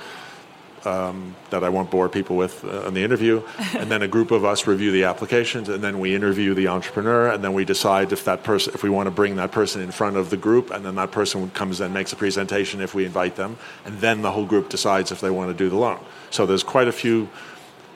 um, 0.85 1.35
that 1.51 1.65
I 1.65 1.69
won't 1.69 1.91
bore 1.91 2.09
people 2.09 2.37
with 2.37 2.65
uh, 2.65 2.87
in 2.87 2.95
the 2.95 3.03
interview. 3.03 3.43
and 3.75 3.91
then 3.91 4.03
a 4.03 4.09
group 4.09 4.31
of 4.31 4.45
us 4.45 4.67
review 4.67 4.93
the 4.93 5.05
applications, 5.05 5.69
and 5.69 5.83
then 5.83 5.99
we 5.99 6.15
interview 6.15 6.55
the 6.55 6.69
entrepreneur, 6.69 7.31
and 7.31 7.43
then 7.43 7.53
we 7.53 7.65
decide 7.65 8.13
if 8.13 8.25
that 8.25 8.43
person, 8.43 8.75
if 8.75 8.83
we 8.83 8.91
want 8.91 9.07
to 9.07 9.11
bring 9.11 9.37
that 9.37 9.53
person 9.53 9.83
in 9.83 9.91
front 9.91 10.17
of 10.17 10.31
the 10.31 10.37
group, 10.37 10.71
and 10.71 10.85
then 10.85 10.95
that 10.97 11.11
person 11.11 11.51
comes 11.51 11.81
and 11.81 11.95
makes 11.95 12.13
a 12.13 12.17
presentation 12.17 12.81
if 12.81 12.95
we 12.95 13.05
invite 13.05 13.37
them, 13.37 13.57
and 13.85 13.99
then 14.01 14.23
the 14.23 14.31
whole 14.31 14.47
group 14.47 14.69
decides 14.69 15.13
if 15.13 15.21
they 15.21 15.31
want 15.31 15.51
to 15.51 15.57
do 15.57 15.71
the 15.71 15.77
loan. 15.77 16.01
So 16.31 16.47
there's 16.47 16.65
quite 16.65 16.89
a 16.89 16.93
few. 16.93 17.29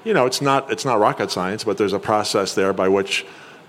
You 0.05 0.15
know, 0.15 0.27
it's 0.27 0.41
not 0.41 0.71
it's 0.71 0.85
not 0.85 1.01
rocket 1.01 1.31
science, 1.31 1.65
but 1.65 1.79
there's 1.79 1.93
a 1.93 1.99
process 1.99 2.55
there 2.55 2.73
by 2.73 2.89
which 2.89 3.27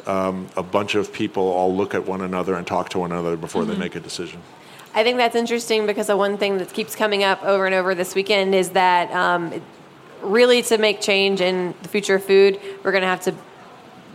um, 0.07 0.48
a 0.56 0.63
bunch 0.63 0.95
of 0.95 1.12
people 1.12 1.44
all 1.44 1.75
look 1.75 1.94
at 1.94 2.06
one 2.06 2.21
another 2.21 2.56
and 2.56 2.65
talk 2.65 2.89
to 2.89 3.00
one 3.00 3.12
another 3.12 3.36
before 3.36 3.63
mm-hmm. 3.63 3.72
they 3.72 3.77
make 3.77 3.96
a 3.96 4.00
decision. 4.00 4.41
I 4.93 5.03
think 5.03 5.17
that's 5.17 5.36
interesting 5.36 5.86
because 5.86 6.08
the 6.08 6.17
one 6.17 6.38
thing 6.38 6.58
that 6.58 6.74
keeps 6.74 6.96
coming 6.96 7.24
up 7.24 7.43
over 7.43 7.65
and 7.65 7.75
over 7.75 7.93
this 7.93 8.15
weekend 8.15 8.55
is 8.55 8.72
that 8.72 9.12
um, 9.12 9.62
really 10.22 10.63
to 10.63 10.77
make 10.77 11.01
change 11.01 11.41
in 11.41 11.75
the 11.84 11.89
future 11.89 12.15
of 12.15 12.24
food, 12.24 12.60
we're 12.84 12.91
going 12.91 13.03
to 13.03 13.08
have 13.08 13.22
to 13.22 13.36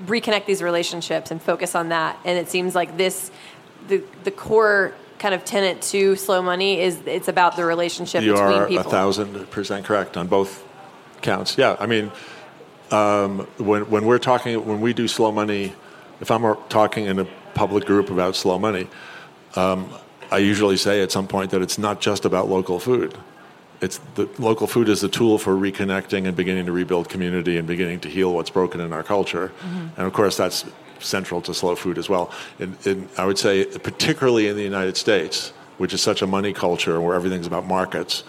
reconnect 0.06 0.46
these 0.46 0.62
relationships 0.62 1.30
and 1.30 1.40
focus 1.40 1.74
on 1.74 1.90
that. 1.90 2.18
And 2.24 2.38
it 2.38 2.48
seems 2.48 2.74
like 2.74 2.96
this, 2.96 3.30
the 3.88 4.02
the 4.24 4.30
core 4.30 4.94
kind 5.18 5.34
of 5.34 5.44
tenet 5.44 5.80
to 5.82 6.16
slow 6.16 6.42
money 6.42 6.80
is 6.80 7.00
it's 7.06 7.28
about 7.28 7.54
the 7.54 7.64
relationship 7.64 8.24
you 8.24 8.32
between 8.32 8.48
people. 8.48 8.72
You 8.72 8.78
are 8.78 8.86
a 8.86 8.90
thousand 8.90 9.50
percent 9.50 9.86
correct 9.86 10.16
on 10.16 10.26
both 10.26 10.64
counts. 11.20 11.56
Yeah, 11.56 11.76
I 11.78 11.86
mean, 11.86 12.10
um, 12.90 13.46
when 13.58 13.88
when 13.88 14.04
we're 14.04 14.18
talking 14.18 14.66
when 14.66 14.80
we 14.80 14.92
do 14.92 15.06
slow 15.06 15.30
money 15.30 15.74
if 16.22 16.30
I'm 16.30 16.56
talking 16.68 17.06
in 17.06 17.18
a 17.18 17.24
public 17.54 17.84
group 17.84 18.08
about 18.08 18.36
slow 18.36 18.58
money, 18.58 18.88
um, 19.56 19.92
I 20.30 20.38
usually 20.38 20.76
say 20.76 21.02
at 21.02 21.10
some 21.10 21.26
point 21.26 21.50
that 21.50 21.60
it's 21.60 21.78
not 21.78 22.00
just 22.00 22.24
about 22.24 22.48
local 22.48 22.78
food. 22.78 23.18
It's 23.80 23.98
the 24.14 24.28
local 24.38 24.68
food 24.68 24.88
is 24.88 25.00
the 25.00 25.08
tool 25.08 25.36
for 25.36 25.54
reconnecting 25.54 26.28
and 26.28 26.36
beginning 26.36 26.66
to 26.66 26.72
rebuild 26.72 27.08
community 27.08 27.58
and 27.58 27.66
beginning 27.66 27.98
to 28.00 28.08
heal 28.08 28.32
what's 28.32 28.50
broken 28.50 28.80
in 28.80 28.92
our 28.92 29.02
culture. 29.02 29.48
Mm-hmm. 29.48 29.88
And 29.96 30.06
of 30.06 30.12
course, 30.12 30.36
that's 30.36 30.64
central 31.00 31.42
to 31.42 31.52
slow 31.52 31.74
food 31.74 31.98
as 31.98 32.08
well. 32.08 32.30
And, 32.60 32.78
and 32.86 33.08
I 33.18 33.26
would 33.26 33.38
say, 33.38 33.64
particularly 33.64 34.46
in 34.46 34.54
the 34.54 34.62
United 34.62 34.96
States, 34.96 35.52
which 35.78 35.92
is 35.92 36.00
such 36.00 36.22
a 36.22 36.26
money 36.28 36.52
culture 36.52 37.00
where 37.00 37.16
everything's 37.16 37.48
about 37.48 37.66
markets 37.66 38.22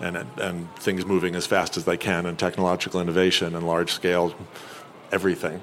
and, 0.00 0.16
and 0.38 0.74
things 0.74 1.06
moving 1.06 1.36
as 1.36 1.46
fast 1.46 1.76
as 1.76 1.84
they 1.84 1.96
can 1.96 2.26
and 2.26 2.36
technological 2.36 3.00
innovation 3.00 3.54
and 3.54 3.64
large 3.64 3.92
scale 3.92 4.34
everything. 5.12 5.62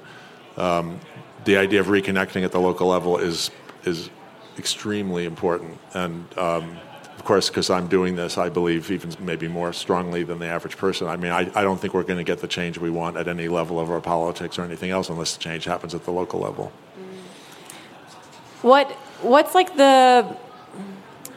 Um, 0.56 1.00
the 1.44 1.56
idea 1.56 1.80
of 1.80 1.86
reconnecting 1.86 2.44
at 2.44 2.52
the 2.52 2.60
local 2.60 2.88
level 2.88 3.18
is 3.18 3.50
is 3.84 4.10
extremely 4.58 5.24
important. 5.24 5.78
And 5.92 6.26
um, 6.38 6.78
of 7.16 7.24
course, 7.24 7.48
because 7.48 7.70
I'm 7.70 7.86
doing 7.86 8.16
this, 8.16 8.38
I 8.38 8.48
believe 8.48 8.90
even 8.90 9.14
maybe 9.18 9.48
more 9.48 9.72
strongly 9.72 10.22
than 10.24 10.38
the 10.38 10.46
average 10.46 10.76
person. 10.76 11.06
I 11.06 11.16
mean, 11.16 11.32
I, 11.32 11.50
I 11.54 11.62
don't 11.62 11.80
think 11.80 11.94
we're 11.94 12.02
going 12.02 12.18
to 12.18 12.24
get 12.24 12.40
the 12.40 12.48
change 12.48 12.78
we 12.78 12.90
want 12.90 13.16
at 13.16 13.28
any 13.28 13.48
level 13.48 13.80
of 13.80 13.90
our 13.90 14.00
politics 14.00 14.58
or 14.58 14.62
anything 14.62 14.90
else 14.90 15.08
unless 15.08 15.36
the 15.36 15.42
change 15.42 15.64
happens 15.64 15.94
at 15.94 16.04
the 16.04 16.10
local 16.10 16.40
level. 16.40 16.72
What 18.62 18.90
What's 19.22 19.54
like 19.54 19.74
the 19.76 20.36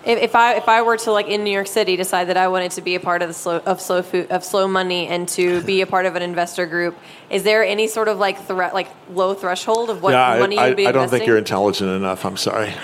If, 0.08 0.20
if 0.20 0.36
I 0.36 0.56
if 0.56 0.70
I 0.70 0.82
were 0.84 0.96
to 0.98 1.12
like 1.12 1.28
in 1.28 1.44
New 1.44 1.52
York 1.52 1.68
City 1.68 1.98
decide 1.98 2.30
that 2.30 2.38
I 2.38 2.48
wanted 2.48 2.72
to 2.72 2.82
be 2.82 2.96
a 2.96 3.00
part 3.00 3.22
of 3.22 3.28
the 3.28 3.34
slow 3.34 3.58
of 3.58 3.82
slow 3.82 4.02
food 4.02 4.32
of 4.32 4.42
slow 4.42 4.66
money 4.66 5.06
and 5.06 5.28
to 5.30 5.62
be 5.64 5.82
a 5.82 5.86
part 5.86 6.06
of 6.06 6.16
an 6.16 6.22
investor 6.22 6.66
group, 6.66 6.98
is 7.30 7.44
there 7.44 7.62
any 7.66 7.88
sort 7.88 8.08
of 8.08 8.18
like 8.18 8.42
threat 8.46 8.74
like 8.74 8.88
low 9.10 9.34
threshold 9.34 9.90
of 9.90 10.02
what 10.02 10.14
yeah, 10.14 10.40
money 10.40 10.58
I, 10.58 10.70
you'd 10.70 10.78
be 10.78 10.86
I, 10.86 10.90
I 10.90 10.92
don't 10.94 11.10
think 11.10 11.26
you're 11.26 11.38
intelligent 11.38 11.90
enough. 11.90 12.24
I'm 12.24 12.38
sorry. 12.38 12.70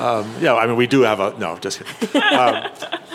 um, 0.00 0.28
yeah, 0.40 0.56
I 0.56 0.66
mean, 0.66 0.76
we 0.76 0.88
do 0.88 1.02
have 1.02 1.20
a 1.20 1.38
no, 1.38 1.56
just 1.58 1.80
kidding. 1.84 2.22
Um, 2.22 2.64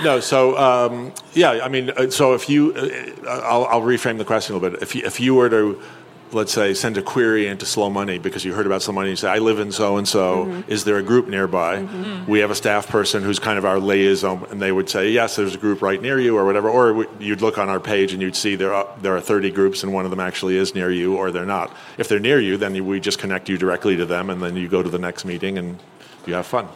no, 0.02 0.22
so 0.22 0.58
um, 0.58 1.14
yeah, 1.34 1.60
I 1.62 1.68
mean, 1.68 1.90
uh, 1.90 2.10
so 2.10 2.36
if 2.36 2.50
you, 2.50 2.74
uh, 2.74 3.30
I'll, 3.44 3.66
I'll 3.66 3.82
reframe 3.82 4.18
the 4.18 4.24
question 4.24 4.56
a 4.56 4.60
little 4.60 4.78
bit. 4.78 4.82
If 4.82 4.96
you, 4.96 5.02
if 5.06 5.20
you 5.20 5.36
were 5.36 5.50
to 5.50 5.82
let's 6.32 6.54
say 6.54 6.74
send 6.74 6.98
a 6.98 7.02
query 7.02 7.48
into 7.48 7.66
slow 7.66 7.90
money 7.90 8.20
because 8.20 8.46
you 8.46 8.54
heard 8.54 8.66
about 8.66 8.82
slow 8.82 8.94
money 8.94 9.10
and 9.10 9.14
you 9.14 9.16
say 9.16 9.30
i 9.30 9.40
live 9.40 9.60
in 9.60 9.72
so 9.72 9.98
and 9.98 10.08
so 10.08 10.46
is 10.68 10.84
there 10.84 10.98
a 10.98 11.04
group 11.04 11.28
nearby? 11.28 11.78
Mm-hmm. 11.78 12.30
We 12.32 12.40
have 12.40 12.52
a 12.52 12.56
staff 12.56 12.88
person 12.88 13.24
who's 13.24 13.40
kind 13.40 13.58
of 13.58 13.66
our 13.66 13.80
liaison 13.80 14.46
and 14.52 14.62
they 14.62 14.72
would 14.72 14.90
say 14.90 15.10
yes 15.12 15.36
there's 15.36 15.56
a 15.56 15.58
group 15.58 15.82
right 15.82 16.02
near 16.02 16.20
you 16.20 16.38
or 16.38 16.46
whatever 16.46 16.70
or 16.70 16.94
we- 16.94 17.08
you'd 17.20 17.42
look 17.42 17.58
on 17.58 17.70
our 17.70 17.80
page 17.80 18.14
and 18.14 18.22
you'd 18.22 18.36
see 18.36 18.56
there 18.56 18.74
are, 18.74 18.88
there 19.02 19.16
are 19.16 19.22
30 19.22 19.52
groups 19.52 19.84
and 19.84 19.94
one 19.94 20.06
of 20.06 20.12
them 20.12 20.20
actually 20.20 20.58
is 20.58 20.76
near 20.76 20.92
you 20.92 21.16
or 21.16 21.32
they're 21.32 21.46
not. 21.46 21.76
If 21.98 22.08
they're 22.08 22.20
near 22.20 22.40
you 22.40 22.58
then 22.58 22.86
we 22.86 23.00
just 23.00 23.20
connect 23.20 23.50
you 23.50 23.58
directly 23.58 23.98
to 23.98 24.06
them 24.06 24.30
and 24.30 24.42
then 24.42 24.56
you 24.56 24.68
go 24.68 24.84
to 24.84 24.90
the 24.90 25.00
next 25.00 25.26
meeting 25.26 25.58
and 25.58 25.80
you 26.26 26.34
have 26.36 26.46
fun 26.46 26.68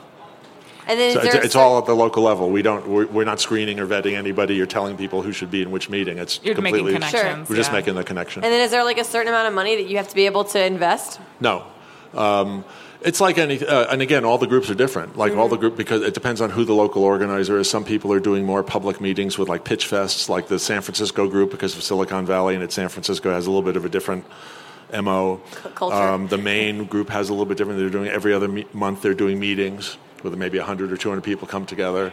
and 0.87 0.99
then 0.99 1.13
so 1.13 1.21
it's, 1.21 1.35
it's 1.35 1.55
all 1.55 1.77
at 1.77 1.85
the 1.85 1.93
local 1.93 2.23
level 2.23 2.49
we 2.49 2.61
don't 2.61 2.87
we're, 2.87 3.07
we're 3.07 3.23
not 3.23 3.39
screening 3.39 3.79
or 3.79 3.87
vetting 3.87 4.15
anybody 4.15 4.59
or 4.61 4.65
telling 4.65 4.97
people 4.97 5.21
who 5.21 5.31
should 5.31 5.51
be 5.51 5.61
in 5.61 5.71
which 5.71 5.89
meeting 5.89 6.17
it's 6.17 6.39
You're 6.43 6.55
making 6.55 6.79
completely 6.79 6.93
connections. 6.93 7.49
we're 7.49 7.55
just 7.55 7.71
making 7.71 7.95
the 7.95 8.03
connection 8.03 8.43
and 8.43 8.51
then 8.51 8.61
is 8.61 8.71
there 8.71 8.83
like 8.83 8.97
a 8.97 9.03
certain 9.03 9.29
amount 9.29 9.47
of 9.47 9.53
money 9.53 9.75
that 9.75 9.89
you 9.89 9.97
have 9.97 10.09
to 10.09 10.15
be 10.15 10.25
able 10.25 10.43
to 10.45 10.63
invest? 10.63 11.19
No. 11.39 11.65
Um, 12.13 12.63
it's 13.01 13.19
like 13.19 13.37
any, 13.37 13.65
uh, 13.65 13.91
and 13.91 14.01
again, 14.01 14.23
all 14.23 14.37
the 14.37 14.47
groups 14.47 14.69
are 14.69 14.75
different. 14.75 15.17
Like 15.17 15.33
all 15.33 15.49
the 15.49 15.57
group, 15.57 15.75
because 15.75 16.01
it 16.01 16.13
depends 16.13 16.39
on 16.39 16.49
who 16.49 16.63
the 16.63 16.73
local 16.73 17.03
organizer 17.03 17.57
is. 17.57 17.69
Some 17.69 17.83
people 17.83 18.13
are 18.13 18.19
doing 18.19 18.45
more 18.45 18.63
public 18.63 19.01
meetings 19.01 19.37
with 19.37 19.49
like 19.49 19.65
pitch 19.65 19.89
fests, 19.89 20.29
like 20.29 20.47
the 20.47 20.57
San 20.57 20.81
Francisco 20.81 21.27
group, 21.27 21.51
because 21.51 21.75
of 21.75 21.83
Silicon 21.83 22.25
Valley, 22.25 22.55
and 22.55 22.63
it's 22.63 22.75
San 22.75 22.87
Francisco 22.87 23.31
has 23.31 23.45
a 23.45 23.49
little 23.51 23.63
bit 23.63 23.75
of 23.75 23.83
a 23.83 23.89
different 23.89 24.25
mo. 24.93 25.41
culture. 25.75 25.95
Um, 25.95 26.27
the 26.27 26.37
Maine 26.37 26.85
group 26.85 27.09
has 27.09 27.27
a 27.27 27.33
little 27.33 27.45
bit 27.45 27.57
different. 27.57 27.79
They're 27.79 27.89
doing 27.89 28.07
every 28.07 28.33
other 28.33 28.47
me- 28.47 28.67
month. 28.73 29.01
They're 29.01 29.13
doing 29.13 29.37
meetings 29.39 29.97
with 30.23 30.35
maybe 30.35 30.57
100 30.57 30.91
or 30.91 30.97
200 30.97 31.21
people 31.21 31.47
come 31.47 31.65
together, 31.65 32.11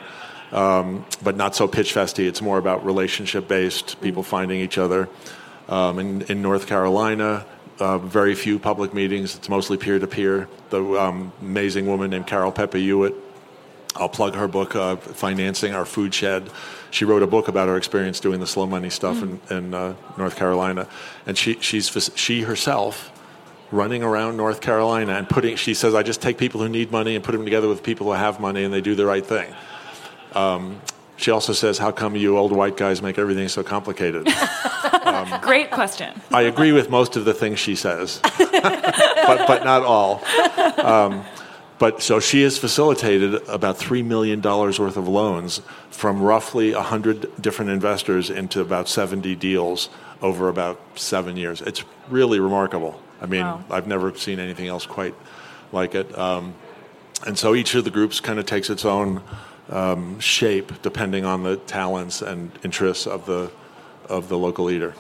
um, 0.52 1.05
but 1.23 1.37
not 1.37 1.55
so 1.55 1.69
pitch 1.69 1.95
festy. 1.95 2.26
It's 2.26 2.43
more 2.43 2.59
about 2.59 2.85
relationship 2.85 3.49
based, 3.49 4.00
people 4.00 4.23
finding 4.23 4.61
each 4.61 4.79
other. 4.79 5.09
Um, 5.69 6.00
in, 6.00 6.23
in 6.23 6.43
North 6.43 6.67
Carolina, 6.67 7.47
uh, 7.79 7.99
very 7.99 8.35
few 8.35 8.59
public 8.59 8.93
meetings. 8.93 9.37
It's 9.37 9.49
mostly 9.49 9.76
peer 9.76 9.99
to 9.99 10.07
peer. 10.07 10.49
The 10.71 10.83
um, 11.00 11.33
amazing 11.40 11.87
woman 11.87 12.11
named 12.11 12.26
Carol 12.26 12.52
Peppe 12.52 12.81
Hewitt. 12.81 13.14
I'll 13.97 14.09
plug 14.09 14.35
her 14.35 14.47
book, 14.47 14.76
uh, 14.76 14.97
Financing 14.97 15.75
Our 15.75 15.85
Food 15.85 16.14
Shed. 16.14 16.50
She 16.90 17.05
wrote 17.05 17.23
a 17.23 17.26
book 17.26 17.49
about 17.49 17.69
her 17.69 17.76
experience 17.76 18.21
doing 18.21 18.40
the 18.40 18.47
slow 18.47 18.67
money 18.67 18.90
stuff 18.90 19.23
in, 19.23 19.40
in 19.50 19.75
uh, 19.75 19.95
North 20.17 20.37
Carolina, 20.37 20.88
and 21.26 21.37
she 21.37 21.55
she's 21.61 22.11
she 22.14 22.43
herself 22.43 23.10
running 23.71 24.03
around 24.03 24.37
North 24.37 24.61
Carolina 24.61 25.12
and 25.12 25.29
putting. 25.29 25.57
She 25.57 25.75
says, 25.75 25.95
"I 25.95 26.03
just 26.03 26.21
take 26.21 26.39
people 26.39 26.61
who 26.61 26.69
need 26.69 26.91
money 26.91 27.15
and 27.15 27.25
put 27.25 27.33
them 27.33 27.45
together 27.45 27.69
with 27.69 27.83
people 27.83 28.07
who 28.07 28.12
have 28.12 28.41
money, 28.41 28.65
and 28.65 28.73
they 28.73 28.81
do 28.81 28.95
the 28.95 29.07
right 29.07 29.25
thing." 29.25 29.55
Um, 30.35 30.81
she 31.17 31.31
also 31.31 31.53
says, 31.53 31.79
"How 31.79 31.91
come 31.91 32.17
you 32.17 32.37
old 32.39 32.53
white 32.53 32.77
guys 32.77 33.03
make 33.03 33.19
everything 33.19 33.49
so 33.49 33.62
complicated?" 33.62 34.29
Great 35.43 35.71
question. 35.71 36.21
I 36.33 36.43
agree 36.43 36.73
with 36.73 36.91
most 36.91 37.17
of 37.17 37.25
the 37.25 37.35
things 37.35 37.59
she 37.59 37.75
says, 37.75 38.21
but, 38.39 39.47
but 39.47 39.65
not 39.65 39.83
all. 39.83 40.23
Um, 40.79 41.25
but 41.79 42.03
so 42.03 42.21
she 42.21 42.43
has 42.43 42.59
facilitated 42.59 43.35
about 43.49 43.79
$3 43.79 44.05
million 44.05 44.43
worth 44.43 44.97
of 44.97 45.09
loans 45.09 45.62
from 45.91 46.23
roughly 46.23 46.75
100 46.75 47.41
different 47.41 47.71
investors 47.71 48.29
into 48.29 48.61
about 48.61 48.89
70 48.89 49.35
deals 49.37 49.89
over 50.21 50.49
about 50.49 50.79
seven 50.95 51.37
years. 51.37 51.62
It's 51.62 51.83
really 52.09 52.39
remarkable. 52.39 53.00
I 53.21 53.27
mean, 53.27 53.43
Wow. 53.43 53.65
I've 53.71 53.87
never 53.87 54.15
seen 54.17 54.39
anything 54.39 54.67
else 54.69 54.87
quite 54.87 55.15
like 55.73 55.95
it. 55.95 56.17
Um, 56.19 56.55
and 57.27 57.39
so 57.39 57.55
each 57.55 57.75
of 57.75 57.85
the 57.85 57.91
groups 57.91 58.21
kind 58.21 58.39
of 58.39 58.47
takes 58.47 58.71
its 58.71 58.85
own 58.85 59.23
um, 59.69 60.19
shape 60.21 60.81
depending 60.83 61.25
on 61.25 61.43
the 61.43 61.57
talents 61.57 62.23
and 62.23 62.50
interests 62.65 63.07
of 63.07 63.27
the, 63.27 63.50
of 64.09 64.29
the 64.29 64.39
local 64.39 64.65
leader. 64.65 64.95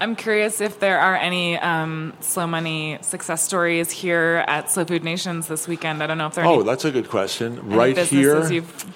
I'm 0.00 0.14
curious 0.14 0.60
if 0.60 0.78
there 0.78 1.00
are 1.00 1.16
any 1.16 1.58
um, 1.58 2.12
slow 2.20 2.46
money 2.46 2.98
success 3.00 3.42
stories 3.42 3.90
here 3.90 4.44
at 4.46 4.70
Slow 4.70 4.84
Food 4.84 5.02
Nations 5.02 5.48
this 5.48 5.66
weekend. 5.66 6.00
I 6.00 6.06
don't 6.06 6.16
know 6.18 6.28
if 6.28 6.34
there 6.34 6.44
are 6.44 6.48
Oh, 6.48 6.54
any, 6.56 6.64
that's 6.64 6.84
a 6.84 6.92
good 6.92 7.08
question. 7.08 7.70
right 7.70 7.96
here, 7.98 8.46
you've. 8.52 8.86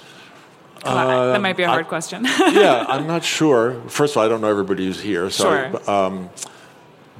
that 0.84 1.40
might 1.40 1.56
be 1.56 1.64
a 1.64 1.68
hard 1.68 1.88
question. 1.88 2.24
yeah, 2.24 2.84
I'm 2.88 3.08
not 3.08 3.24
sure. 3.24 3.80
First 3.88 4.12
of 4.12 4.18
all, 4.18 4.24
I 4.26 4.28
don't 4.28 4.40
know 4.40 4.48
everybody 4.50 4.86
who's 4.86 5.00
here, 5.00 5.30
so 5.30 5.44
Sure. 5.70 5.90
um, 5.90 6.30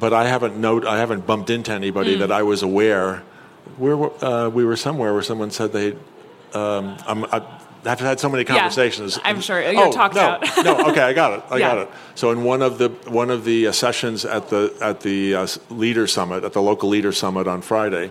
but 0.01 0.13
I 0.13 0.27
haven't 0.29 0.57
note 0.57 0.87
I 0.87 0.99
haven't 0.99 1.27
bumped 1.27 1.51
into 1.51 1.73
anybody 1.73 2.15
Hmm. 2.15 2.21
that 2.21 2.33
I 2.33 2.43
was 2.43 2.63
aware. 2.63 3.23
Where 3.77 3.97
uh, 4.25 4.49
we 4.49 4.65
were 4.65 4.77
somewhere 4.77 5.13
where 5.13 5.23
someone 5.23 5.51
said 5.51 5.73
they. 5.73 5.93
Um, 6.55 6.97
I'm, 7.07 7.25
I, 7.27 7.43
I've 7.85 8.01
had 8.01 8.19
so 8.19 8.29
many 8.29 8.45
conversations. 8.45 9.19
I'm 9.23 9.41
sure. 9.41 9.61
You're 9.61 9.87
oh, 9.87 9.93
talked 9.93 10.15
no, 10.15 10.21
out. 10.23 10.43
no, 10.65 10.89
okay, 10.91 11.03
I 11.03 11.13
got 11.13 11.39
it. 11.39 11.45
I 11.51 11.59
got 11.59 11.79
it. 11.79 11.89
So 12.15 12.31
in 12.33 12.43
one 12.43 12.63
of 12.63 12.79
the 12.79 12.89
one 13.07 13.31
of 13.31 13.45
the 13.45 13.69
uh, 13.69 13.73
sessions 13.73 14.25
at 14.25 14.49
the 14.49 14.75
at 14.81 15.01
the 15.01 15.35
uh, 15.35 15.47
leader 15.71 16.07
summit 16.07 16.45
at 16.45 16.53
the 16.55 16.63
local 16.63 16.89
leader 16.89 17.13
summit 17.13 17.47
on 17.47 17.63
Friday, 17.63 18.11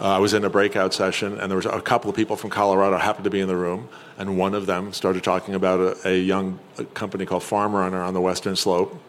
uh, 0.00 0.16
I 0.16 0.18
was 0.18 0.34
in 0.34 0.44
a 0.44 0.50
breakout 0.50 0.92
session, 0.92 1.38
and 1.38 1.50
there 1.50 1.56
was 1.56 1.66
a 1.66 1.80
couple 1.80 2.10
of 2.10 2.16
people 2.16 2.36
from 2.36 2.50
Colorado 2.50 2.98
happened 2.98 3.24
to 3.24 3.30
be 3.30 3.40
in 3.40 3.48
the 3.48 3.56
room, 3.56 3.88
and 4.18 4.36
one 4.36 4.54
of 4.54 4.66
them 4.66 4.92
started 4.92 5.22
talking 5.22 5.54
about 5.54 5.80
a, 5.80 6.08
a 6.08 6.18
young 6.20 6.58
company 6.92 7.24
called 7.24 7.42
Farm 7.42 7.74
Runner 7.74 8.02
on 8.02 8.12
the 8.12 8.20
western 8.20 8.56
slope 8.56 9.00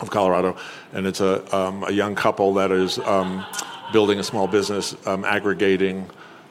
of 0.00 0.10
Colorado, 0.10 0.56
and 0.92 1.06
it's 1.06 1.20
a, 1.20 1.56
um, 1.56 1.84
a 1.84 1.90
young 1.90 2.14
couple 2.14 2.54
that 2.54 2.70
is 2.70 2.98
um, 3.00 3.44
building 3.92 4.18
a 4.18 4.22
small 4.22 4.46
business, 4.46 4.94
um, 5.06 5.24
aggregating 5.24 6.08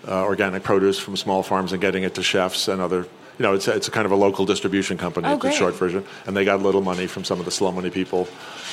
uh, 0.08 0.24
organic 0.24 0.64
produce 0.64 1.00
from 1.00 1.18
small 1.18 1.44
farms 1.44 1.72
and 1.72 1.82
getting 1.82 2.04
it 2.04 2.16
to 2.16 2.24
chefs 2.24 2.68
and 2.68 2.82
other. 2.82 3.08
You 3.38 3.44
know, 3.44 3.54
it's 3.54 3.68
a, 3.68 3.76
it's 3.76 3.88
a 3.88 3.92
kind 3.92 4.06
of 4.06 4.12
a 4.12 4.16
local 4.16 4.46
distribution 4.46 4.98
company. 4.98 5.28
Oh, 5.28 5.40
a 5.42 5.52
short 5.52 5.76
version, 5.76 6.04
and 6.26 6.36
they 6.36 6.44
got 6.44 6.60
a 6.60 6.64
little 6.64 6.82
money 6.82 7.08
from 7.08 7.24
some 7.24 7.40
of 7.40 7.46
the 7.46 7.52
slow 7.52 7.72
money 7.72 7.90
people 7.90 8.28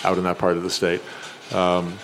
out 0.05 0.17
in 0.17 0.25
that 0.25 0.39
part 0.39 0.57
of 0.57 0.63
the 0.63 0.71
state. 0.71 1.03
Um, 1.53 1.99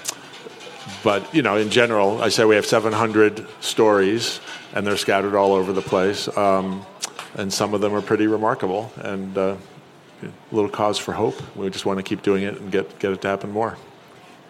but 1.03 1.35
you 1.35 1.43
know, 1.43 1.57
in 1.57 1.71
general, 1.71 2.23
I 2.23 2.29
say 2.29 2.45
we 2.45 2.57
have 2.57 2.67
700 2.67 3.47
stories, 3.61 4.41
and 4.75 4.87
they're 4.87 4.97
scattered 4.97 5.35
all 5.35 5.55
over 5.55 5.73
the 5.73 5.83
place, 5.83 6.29
um, 6.37 6.85
and 7.35 7.53
some 7.53 7.73
of 7.73 7.81
them 7.81 7.95
are 7.95 8.03
pretty 8.03 8.27
remarkable, 8.27 8.93
and 8.97 9.37
uh, 9.39 9.57
a 10.23 10.55
little 10.55 10.71
cause 10.71 10.99
for 10.99 11.13
hope. 11.13 11.41
We 11.57 11.69
just 11.71 11.87
want 11.87 11.99
to 11.99 12.03
keep 12.03 12.23
doing 12.23 12.43
it 12.43 12.61
and 12.61 12.71
get 12.71 12.99
get 12.99 13.13
it 13.13 13.23
to 13.23 13.29
happen 13.29 13.51
more. 13.51 13.77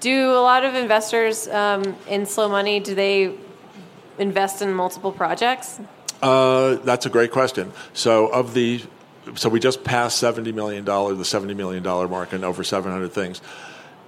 Do 0.00 0.30
a 0.30 0.40
lot 0.40 0.64
of 0.64 0.74
investors 0.74 1.46
um, 1.48 1.96
in 2.08 2.24
slow 2.26 2.48
money 2.48 2.80
do 2.80 2.94
they 2.94 3.34
invest 4.18 4.62
in 4.62 4.72
multiple 4.72 5.12
projects? 5.12 5.80
Uh, 6.22 6.76
that's 6.76 7.06
a 7.06 7.10
great 7.10 7.30
question. 7.30 7.72
So 7.92 8.28
of 8.28 8.52
the, 8.54 8.82
so 9.34 9.48
we 9.48 9.60
just 9.60 9.84
passed 9.84 10.18
seventy 10.18 10.52
million 10.52 10.84
dollar, 10.84 11.14
the 11.14 11.24
seventy 11.24 11.54
million 11.54 11.82
dollar 11.82 12.08
mark, 12.08 12.32
and 12.32 12.44
over 12.44 12.64
seven 12.64 12.92
hundred 12.92 13.12
things, 13.12 13.40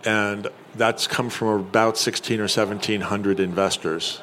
and 0.04 0.48
that's 0.74 1.06
come 1.06 1.30
from 1.30 1.48
about 1.60 1.98
sixteen 1.98 2.40
or 2.40 2.48
seventeen 2.48 3.00
hundred 3.02 3.40
investors, 3.40 4.20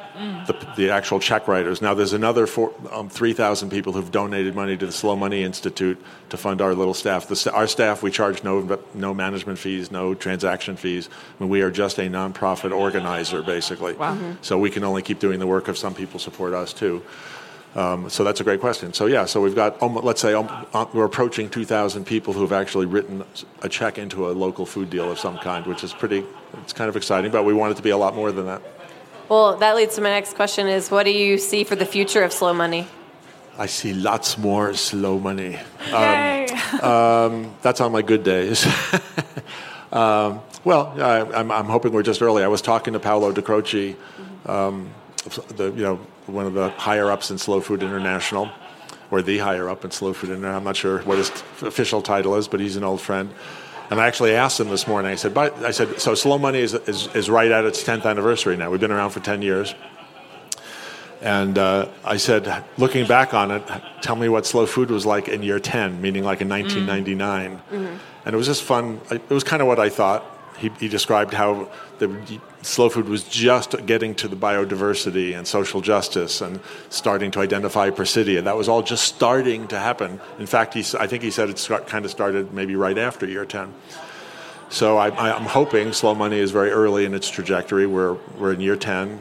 the, 0.48 0.74
the 0.76 0.90
actual 0.90 1.20
check 1.20 1.48
writers. 1.48 1.82
Now 1.82 1.94
there's 1.94 2.14
another 2.14 2.48
four, 2.48 2.74
um, 2.92 3.10
three 3.10 3.34
thousand 3.34 3.70
people 3.70 3.94
who've 3.94 4.12
donated 4.12 4.56
money 4.56 4.76
to 4.78 4.86
the 4.86 4.92
Slow 4.92 5.16
Money 5.16 5.44
Institute 5.44 5.98
to 6.30 6.38
fund 6.38 6.62
our 6.62 6.74
little 6.74 6.94
staff. 6.94 7.28
The, 7.28 7.52
our 7.54 7.68
staff 7.68 8.02
we 8.02 8.12
charge 8.12 8.44
no 8.44 8.80
no 8.94 9.14
management 9.14 9.60
fees, 9.60 9.92
no 9.92 10.16
transaction 10.16 10.76
fees. 10.76 11.10
I 11.40 11.44
mean, 11.44 11.50
we 11.50 11.62
are 11.62 11.72
just 11.72 12.00
a 12.00 12.10
nonprofit 12.10 12.72
organizer 12.72 13.42
basically. 13.42 13.94
Wow. 13.94 14.18
So 14.42 14.58
we 14.58 14.70
can 14.70 14.84
only 14.84 15.02
keep 15.02 15.20
doing 15.20 15.40
the 15.40 15.48
work 15.48 15.70
if 15.70 15.78
some 15.78 15.94
people 15.94 16.20
support 16.20 16.54
us 16.54 16.74
too. 16.74 17.04
Um, 17.76 18.10
so 18.10 18.24
that's 18.24 18.42
a 18.42 18.44
great 18.44 18.60
question. 18.60 18.94
So 18.94 19.06
yeah, 19.06 19.26
so 19.26 19.42
we've 19.42 19.56
got 19.56 19.82
um, 19.82 19.96
let's 19.96 20.22
say 20.22 20.34
um, 20.34 20.50
uh, 20.74 20.86
we're 20.94 21.06
approaching 21.06 21.50
2,000 21.50 22.06
people 22.06 22.34
who 22.34 22.42
have 22.42 22.52
actually 22.52 22.88
written 22.88 23.24
a 23.62 23.70
check 23.70 23.98
into 23.98 24.30
a 24.30 24.32
local 24.32 24.66
food 24.66 24.90
deal 24.90 25.12
of 25.12 25.20
some 25.20 25.38
kind, 25.38 25.66
which 25.68 25.84
is 25.84 25.94
pretty. 25.94 26.26
It's 26.64 26.74
kind 26.74 26.90
of 26.90 26.96
exciting, 26.96 27.32
but 27.32 27.44
we 27.44 27.54
want 27.54 27.72
it 27.72 27.76
to 27.76 27.84
be 27.84 27.92
a 27.92 27.98
lot 27.98 28.16
more 28.16 28.32
than 28.32 28.48
that. 28.48 28.62
Well, 29.30 29.58
that 29.58 29.76
leads 29.76 29.96
to 29.96 30.02
my 30.02 30.10
next 30.10 30.36
question: 30.36 30.68
Is 30.68 30.90
what 30.90 31.04
do 31.04 31.12
you 31.12 31.38
see 31.38 31.64
for 31.64 31.76
the 31.76 31.86
future 31.86 32.24
of 32.24 32.34
slow 32.34 32.54
money? 32.54 32.88
I 33.60 33.66
see 33.66 33.94
lots 33.94 34.38
more 34.38 34.74
slow 34.74 35.20
money. 35.20 35.60
Yay! 35.92 36.48
That's 37.62 37.82
on 37.82 37.92
my 37.92 38.02
good 38.02 38.24
days. 38.24 38.66
um, 39.92 40.40
well, 40.64 40.94
I, 40.98 41.22
I'm, 41.22 41.52
I'm 41.52 41.66
hoping 41.66 41.92
we're 41.92 42.04
just 42.04 42.22
early. 42.22 42.42
I 42.42 42.48
was 42.48 42.62
talking 42.62 42.94
to 42.94 43.00
Paolo 43.00 43.32
Di 43.32 43.42
Croce, 43.42 43.96
um, 44.46 44.90
the, 45.22 45.72
you 45.72 45.84
know, 45.84 45.96
one 46.28 46.46
of 46.46 46.54
the 46.54 46.70
higher 46.70 47.12
ups 47.12 47.32
in 47.32 47.38
Slow 47.38 47.62
Food 47.62 47.84
International, 47.84 48.50
or 49.12 49.22
the 49.22 49.40
higher 49.40 49.70
up 49.70 49.84
in 49.86 49.92
Slow 49.92 50.14
Food 50.14 50.30
International. 50.30 50.58
I'm 50.58 50.64
not 50.64 50.76
sure 50.76 51.00
what 51.02 51.18
his 51.18 51.30
official 51.62 52.02
title 52.02 52.36
is, 52.36 52.48
but 52.48 52.60
he's 52.60 52.76
an 52.76 52.84
old 52.84 53.02
friend. 53.02 53.34
And 53.90 54.00
I 54.00 54.08
actually 54.08 54.36
asked 54.36 54.60
him 54.60 54.70
this 54.70 54.88
morning. 54.88 55.12
I 55.12 55.16
said, 55.16 55.34
but, 55.34 55.56
I 55.64 55.72
said, 55.72 56.00
so 56.00 56.14
Slow 56.14 56.38
Money 56.38 56.60
is, 56.60 56.74
is, 56.74 57.14
is 57.16 57.30
right 57.30 57.52
at 57.52 57.66
its 57.66 57.84
10th 57.84 58.06
anniversary 58.06 58.56
now. 58.56 58.70
We've 58.70 58.80
been 58.80 58.92
around 58.92 59.12
for 59.12 59.20
10 59.20 59.42
years. 59.42 59.74
And 61.22 61.58
uh, 61.58 61.90
I 62.06 62.18
said, 62.18 62.64
looking 62.78 63.06
back 63.06 63.34
on 63.34 63.52
it, 63.52 63.64
tell 64.02 64.16
me 64.16 64.30
what 64.30 64.46
slow 64.46 64.66
food 64.66 64.90
was 64.90 65.06
like 65.06 65.28
in 65.28 65.44
year 65.44 65.60
10, 65.60 66.02
meaning 66.02 66.24
like 66.24 66.40
in 66.40 66.48
1999. 66.48 67.58
Mm-hmm. 67.58 67.98
And 68.26 68.34
it 68.34 68.38
was 68.38 68.48
just 68.48 68.64
fun. 68.64 69.02
It 69.12 69.30
was 69.30 69.44
kind 69.44 69.62
of 69.62 69.68
what 69.68 69.80
I 69.80 69.90
thought. 69.90 70.24
He, 70.58 70.70
he 70.80 70.88
described 70.88 71.34
how 71.34 71.70
the 72.00 72.40
slow 72.62 72.90
food 72.90 73.08
was 73.08 73.24
just 73.24 73.86
getting 73.86 74.16
to 74.16 74.28
the 74.28 74.36
biodiversity 74.36 75.38
and 75.38 75.48
social 75.48 75.82
justice 75.82 76.42
and 76.42 76.60
starting 76.90 77.32
to 77.32 77.40
identify 77.40 77.90
Presidia. 77.90 78.44
That 78.44 78.58
was 78.58 78.68
all 78.68 78.82
just 78.82 79.04
starting 79.04 79.68
to 79.68 79.80
happen. 79.80 80.20
In 80.40 80.46
fact, 80.46 80.74
he, 80.74 80.84
I 80.98 81.08
think 81.08 81.24
he 81.24 81.32
said 81.32 81.50
it 81.50 81.60
start, 81.60 81.88
kind 81.88 82.06
of 82.06 82.12
started 82.12 82.54
maybe 82.54 82.76
right 82.76 82.98
after 82.98 83.26
year 83.26 83.46
10. 83.46 83.74
So 84.70 84.98
I, 84.98 85.36
am 85.36 85.46
hoping 85.46 85.94
Slow 85.94 86.14
Money 86.14 86.38
is 86.38 86.52
very 86.52 86.70
early 86.70 87.06
in 87.06 87.14
its 87.14 87.30
trajectory. 87.30 87.88
We're, 87.88 88.18
we're 88.38 88.54
in 88.54 88.62
year 88.62 88.76
10. 88.76 89.20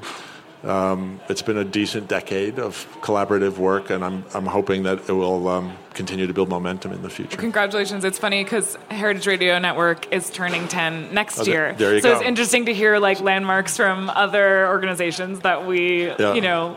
Um, 0.65 1.21
it's 1.29 1.43
been 1.43 1.57
a 1.57 1.65
decent 1.65 2.09
decade 2.09 2.59
of 2.59 2.87
collaborative 3.00 3.59
work, 3.59 3.91
and 3.91 4.05
I'm, 4.05 4.25
I'm 4.35 4.47
hoping 4.47 4.83
that 4.83 5.09
it 5.09 5.12
will 5.12 5.47
um, 5.49 5.77
continue 5.95 6.27
to 6.27 6.33
build 6.33 6.49
momentum 6.49 6.93
in 6.93 7.03
the 7.03 7.11
future. 7.11 7.37
Congratulations. 7.37 8.05
It's 8.05 8.19
funny 8.19 8.43
because 8.43 8.77
Heritage 8.91 9.27
Radio 9.29 9.59
Network 9.61 10.12
is 10.12 10.31
turning 10.31 10.67
10 10.67 11.15
next 11.15 11.41
oh, 11.41 11.45
year. 11.45 11.75
There 11.75 11.95
you 11.95 12.00
so 12.00 12.11
go. 12.11 12.17
it's 12.17 12.27
interesting 12.27 12.67
to 12.67 12.75
hear 12.75 12.99
like 12.99 13.21
landmarks 13.21 13.77
from 13.77 14.11
other 14.11 14.67
organizations 14.67 15.41
that 15.41 15.65
we, 15.67 16.07
yeah. 16.07 16.35
you 16.35 16.41
know, 16.41 16.77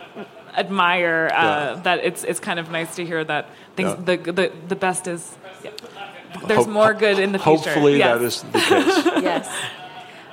admire. 0.55 1.31
Uh, 1.33 1.43
yeah. 1.75 1.81
That 1.81 1.99
it's 2.03 2.23
it's 2.23 2.39
kind 2.39 2.59
of 2.59 2.69
nice 2.69 2.95
to 2.97 3.05
hear 3.05 3.23
that 3.23 3.49
things 3.75 3.95
yeah. 3.97 4.15
the, 4.15 4.31
the 4.31 4.51
the 4.67 4.75
best 4.75 5.07
is. 5.07 5.37
There's 6.47 6.67
more 6.67 6.93
good 6.93 7.19
in 7.19 7.33
the 7.33 7.39
future. 7.39 7.71
Hopefully 7.71 7.97
yes. 7.97 8.19
that 8.19 8.25
is 8.25 8.41
the 8.43 8.59
case. 8.59 9.05
yes. 9.23 9.71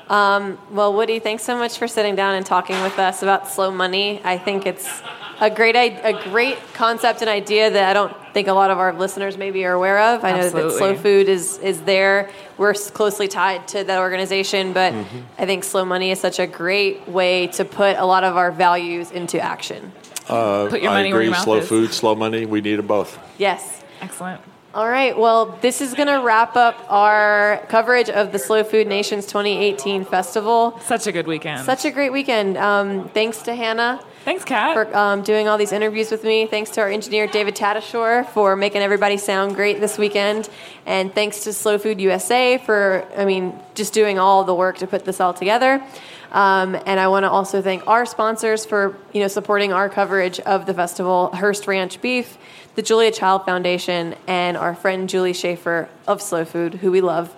Um, 0.09 0.59
well, 0.71 0.95
Woody, 0.95 1.19
thanks 1.19 1.43
so 1.43 1.57
much 1.57 1.79
for 1.79 1.87
sitting 1.87 2.15
down 2.15 2.35
and 2.35 2.47
talking 2.47 2.81
with 2.83 2.99
us 2.99 3.23
about 3.23 3.49
slow 3.49 3.71
money. 3.71 4.21
I 4.25 4.39
think 4.39 4.67
it's 4.67 5.03
a 5.41 5.51
great 5.51 5.77
a 5.77 6.19
great 6.31 6.59
concept 6.73 7.21
and 7.21 7.29
idea 7.29 7.71
that 7.71 7.91
I 7.91 7.93
don't 7.93 8.15
think 8.33 8.49
a 8.49 8.53
lot 8.53 8.71
of 8.71 8.79
our 8.79 8.93
listeners 8.93 9.37
maybe 9.37 9.65
are 9.65 9.73
aware 9.73 9.99
of. 9.99 10.25
I 10.25 10.31
Absolutely. 10.31 10.61
know 10.61 10.69
that 10.71 10.79
Slow 10.79 10.97
Food 10.97 11.29
is 11.29 11.59
is 11.59 11.83
there. 11.83 12.31
We're 12.57 12.75
closely 12.75 13.29
tied 13.29 13.69
to 13.69 13.85
that 13.85 13.99
organization, 13.99 14.73
but 14.73 14.93
mm-hmm. 14.93 15.19
I 15.39 15.47
think 15.47 15.65
Slow 15.65 15.85
Money 15.85 16.11
is 16.11 16.21
such 16.21 16.39
a 16.39 16.47
great 16.47 17.07
way 17.09 17.49
to 17.49 17.65
put 17.65 17.97
a 17.99 18.05
lot 18.05 18.25
of 18.25 18.37
our 18.37 18.51
values 18.51 19.11
into 19.11 19.39
action. 19.41 19.93
Uh, 20.29 20.69
put 20.69 20.83
your 20.83 20.91
money 20.91 21.05
I 21.05 21.07
agree. 21.07 21.13
where 21.13 21.23
your 21.23 21.31
mouth 21.33 21.45
slow 21.45 21.57
is. 21.59 21.69
food, 21.69 21.93
slow 21.93 22.15
money. 22.15 22.45
We 22.45 22.61
need 22.61 22.77
them 22.77 22.87
both. 22.87 23.19
Yes. 23.39 23.83
Excellent. 24.01 24.41
All 24.75 24.87
right. 24.87 25.17
Well, 25.19 25.59
this 25.63 25.81
is 25.81 25.95
going 25.95 26.09
to 26.09 26.23
wrap 26.23 26.55
up 26.55 26.85
our 26.91 27.65
coverage 27.71 28.11
of 28.11 28.33
the 28.33 28.39
Slow 28.39 28.63
Food 28.63 28.87
Nations 28.87 29.25
2018 29.25 30.05
festival. 30.05 30.79
Such 30.81 31.07
a 31.07 31.13
good 31.13 31.27
weekend. 31.27 31.65
Such 31.65 31.87
a 31.87 31.91
great 31.91 32.13
weekend. 32.13 32.59
Um, 32.59 33.09
thanks 33.09 33.41
to 33.43 33.55
Hannah. 33.55 34.05
Thanks, 34.27 34.45
Kat. 34.45 34.75
For 34.75 34.95
um, 34.95 35.23
doing 35.23 35.49
all 35.49 35.57
these 35.57 35.73
interviews 35.73 36.11
with 36.11 36.23
me. 36.23 36.47
Thanks 36.47 36.69
to 36.73 36.83
our 36.83 36.89
engineer, 36.89 37.27
David 37.27 37.57
Tadashore, 37.57 38.29
for 38.29 38.57
making 38.57 38.83
everybody 38.83 39.17
sound 39.17 39.55
great 39.55 39.81
this 39.81 39.97
weekend. 39.97 40.51
And 40.85 41.15
thanks 41.15 41.45
to 41.45 41.55
Slow 41.55 41.79
Food 41.79 41.99
USA 42.03 42.59
for, 42.59 43.07
I 43.17 43.25
mean, 43.25 43.59
just 43.75 43.95
doing 43.95 44.19
all 44.19 44.45
the 44.45 44.55
work 44.55 44.77
to 44.79 44.87
put 44.87 45.07
this 45.07 45.19
all 45.19 45.33
together. 45.33 45.83
Um, 46.31 46.75
and 46.85 47.01
I 47.01 47.09
want 47.09 47.25
to 47.25 47.31
also 47.31 47.63
thank 47.63 47.87
our 47.87 48.05
sponsors 48.05 48.67
for, 48.67 48.99
you 49.15 49.23
know, 49.23 49.29
supporting 49.29 49.73
our 49.73 49.89
coverage 49.89 50.41
of 50.41 50.67
the 50.67 50.75
festival, 50.75 51.31
Hearst 51.33 51.67
Ranch 51.67 52.03
Beef 52.03 52.37
the 52.79 52.83
Julia 52.83 53.11
Child 53.11 53.45
Foundation, 53.45 54.15
and 54.29 54.57
our 54.57 54.73
friend 54.73 55.09
Julie 55.09 55.33
Schaefer 55.33 55.89
of 56.07 56.23
Slow 56.23 56.45
Food, 56.45 56.75
who 56.75 56.93
we 56.93 57.01
love. 57.01 57.35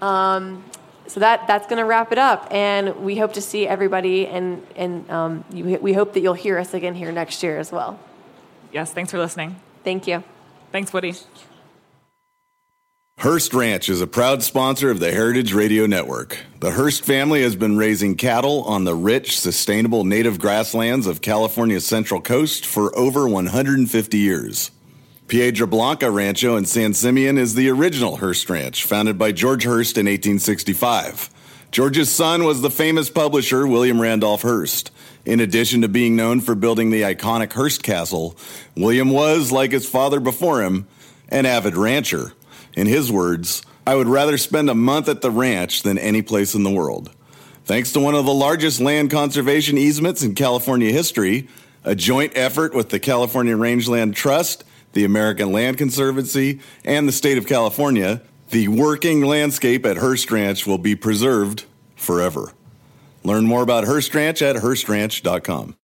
Um, 0.00 0.62
so 1.08 1.18
that 1.18 1.48
that's 1.48 1.66
going 1.66 1.80
to 1.80 1.84
wrap 1.84 2.12
it 2.12 2.18
up, 2.18 2.46
and 2.52 3.00
we 3.00 3.16
hope 3.16 3.32
to 3.32 3.40
see 3.40 3.66
everybody, 3.66 4.28
and 4.28 4.64
and 4.76 5.10
um, 5.10 5.44
you, 5.52 5.64
we 5.82 5.94
hope 5.94 6.12
that 6.12 6.20
you'll 6.20 6.34
hear 6.34 6.58
us 6.58 6.74
again 6.74 6.94
here 6.94 7.10
next 7.10 7.42
year 7.42 7.58
as 7.58 7.72
well. 7.72 7.98
Yes, 8.72 8.92
thanks 8.92 9.10
for 9.10 9.18
listening. 9.18 9.56
Thank 9.82 10.06
you. 10.06 10.22
Thanks, 10.70 10.92
Woody. 10.92 11.14
Hearst 13.18 13.52
Ranch 13.52 13.88
is 13.88 14.00
a 14.00 14.06
proud 14.06 14.44
sponsor 14.44 14.92
of 14.92 15.00
the 15.00 15.10
Heritage 15.10 15.54
Radio 15.54 15.86
Network. 15.86 16.38
The 16.60 16.70
Hearst 16.70 17.04
family 17.04 17.42
has 17.42 17.56
been 17.56 17.76
raising 17.76 18.14
cattle 18.14 18.62
on 18.62 18.84
the 18.84 18.94
rich, 18.94 19.40
sustainable 19.40 20.04
native 20.04 20.38
grasslands 20.38 21.08
of 21.08 21.20
California's 21.20 21.84
Central 21.84 22.20
Coast 22.20 22.64
for 22.64 22.96
over 22.96 23.28
150 23.28 24.18
years. 24.18 24.70
Piedra 25.34 25.66
Blanca 25.66 26.08
Rancho 26.12 26.54
in 26.54 26.64
San 26.64 26.94
Simeon 26.94 27.38
is 27.38 27.56
the 27.56 27.68
original 27.68 28.18
Hearst 28.18 28.48
Ranch, 28.48 28.84
founded 28.84 29.18
by 29.18 29.32
George 29.32 29.64
Hearst 29.64 29.98
in 29.98 30.06
1865. 30.06 31.28
George's 31.72 32.08
son 32.08 32.44
was 32.44 32.60
the 32.60 32.70
famous 32.70 33.10
publisher 33.10 33.66
William 33.66 34.00
Randolph 34.00 34.42
Hearst. 34.42 34.92
In 35.24 35.40
addition 35.40 35.80
to 35.80 35.88
being 35.88 36.14
known 36.14 36.40
for 36.40 36.54
building 36.54 36.90
the 36.90 37.02
iconic 37.02 37.52
Hearst 37.52 37.82
Castle, 37.82 38.36
William 38.76 39.10
was, 39.10 39.50
like 39.50 39.72
his 39.72 39.88
father 39.88 40.20
before 40.20 40.62
him, 40.62 40.86
an 41.30 41.46
avid 41.46 41.76
rancher. 41.76 42.32
In 42.74 42.86
his 42.86 43.10
words, 43.10 43.64
I 43.84 43.96
would 43.96 44.06
rather 44.06 44.38
spend 44.38 44.70
a 44.70 44.74
month 44.76 45.08
at 45.08 45.20
the 45.20 45.32
ranch 45.32 45.82
than 45.82 45.98
any 45.98 46.22
place 46.22 46.54
in 46.54 46.62
the 46.62 46.70
world. 46.70 47.10
Thanks 47.64 47.90
to 47.94 47.98
one 47.98 48.14
of 48.14 48.24
the 48.24 48.32
largest 48.32 48.80
land 48.80 49.10
conservation 49.10 49.78
easements 49.78 50.22
in 50.22 50.36
California 50.36 50.92
history, 50.92 51.48
a 51.82 51.96
joint 51.96 52.34
effort 52.36 52.72
with 52.72 52.90
the 52.90 53.00
California 53.00 53.56
Rangeland 53.56 54.14
Trust 54.14 54.62
the 54.94 55.04
American 55.04 55.52
Land 55.52 55.78
Conservancy, 55.78 56.60
and 56.84 57.06
the 57.06 57.12
state 57.12 57.38
of 57.38 57.46
California, 57.46 58.22
the 58.50 58.68
working 58.68 59.22
landscape 59.22 59.84
at 59.86 59.98
Hearst 59.98 60.30
Ranch 60.30 60.66
will 60.66 60.78
be 60.78 60.94
preserved 60.96 61.64
forever. 61.96 62.52
Learn 63.22 63.44
more 63.46 63.62
about 63.62 63.84
Hearst 63.84 64.14
Ranch 64.14 64.42
at 64.42 64.56
HearstRanch.com. 64.56 65.72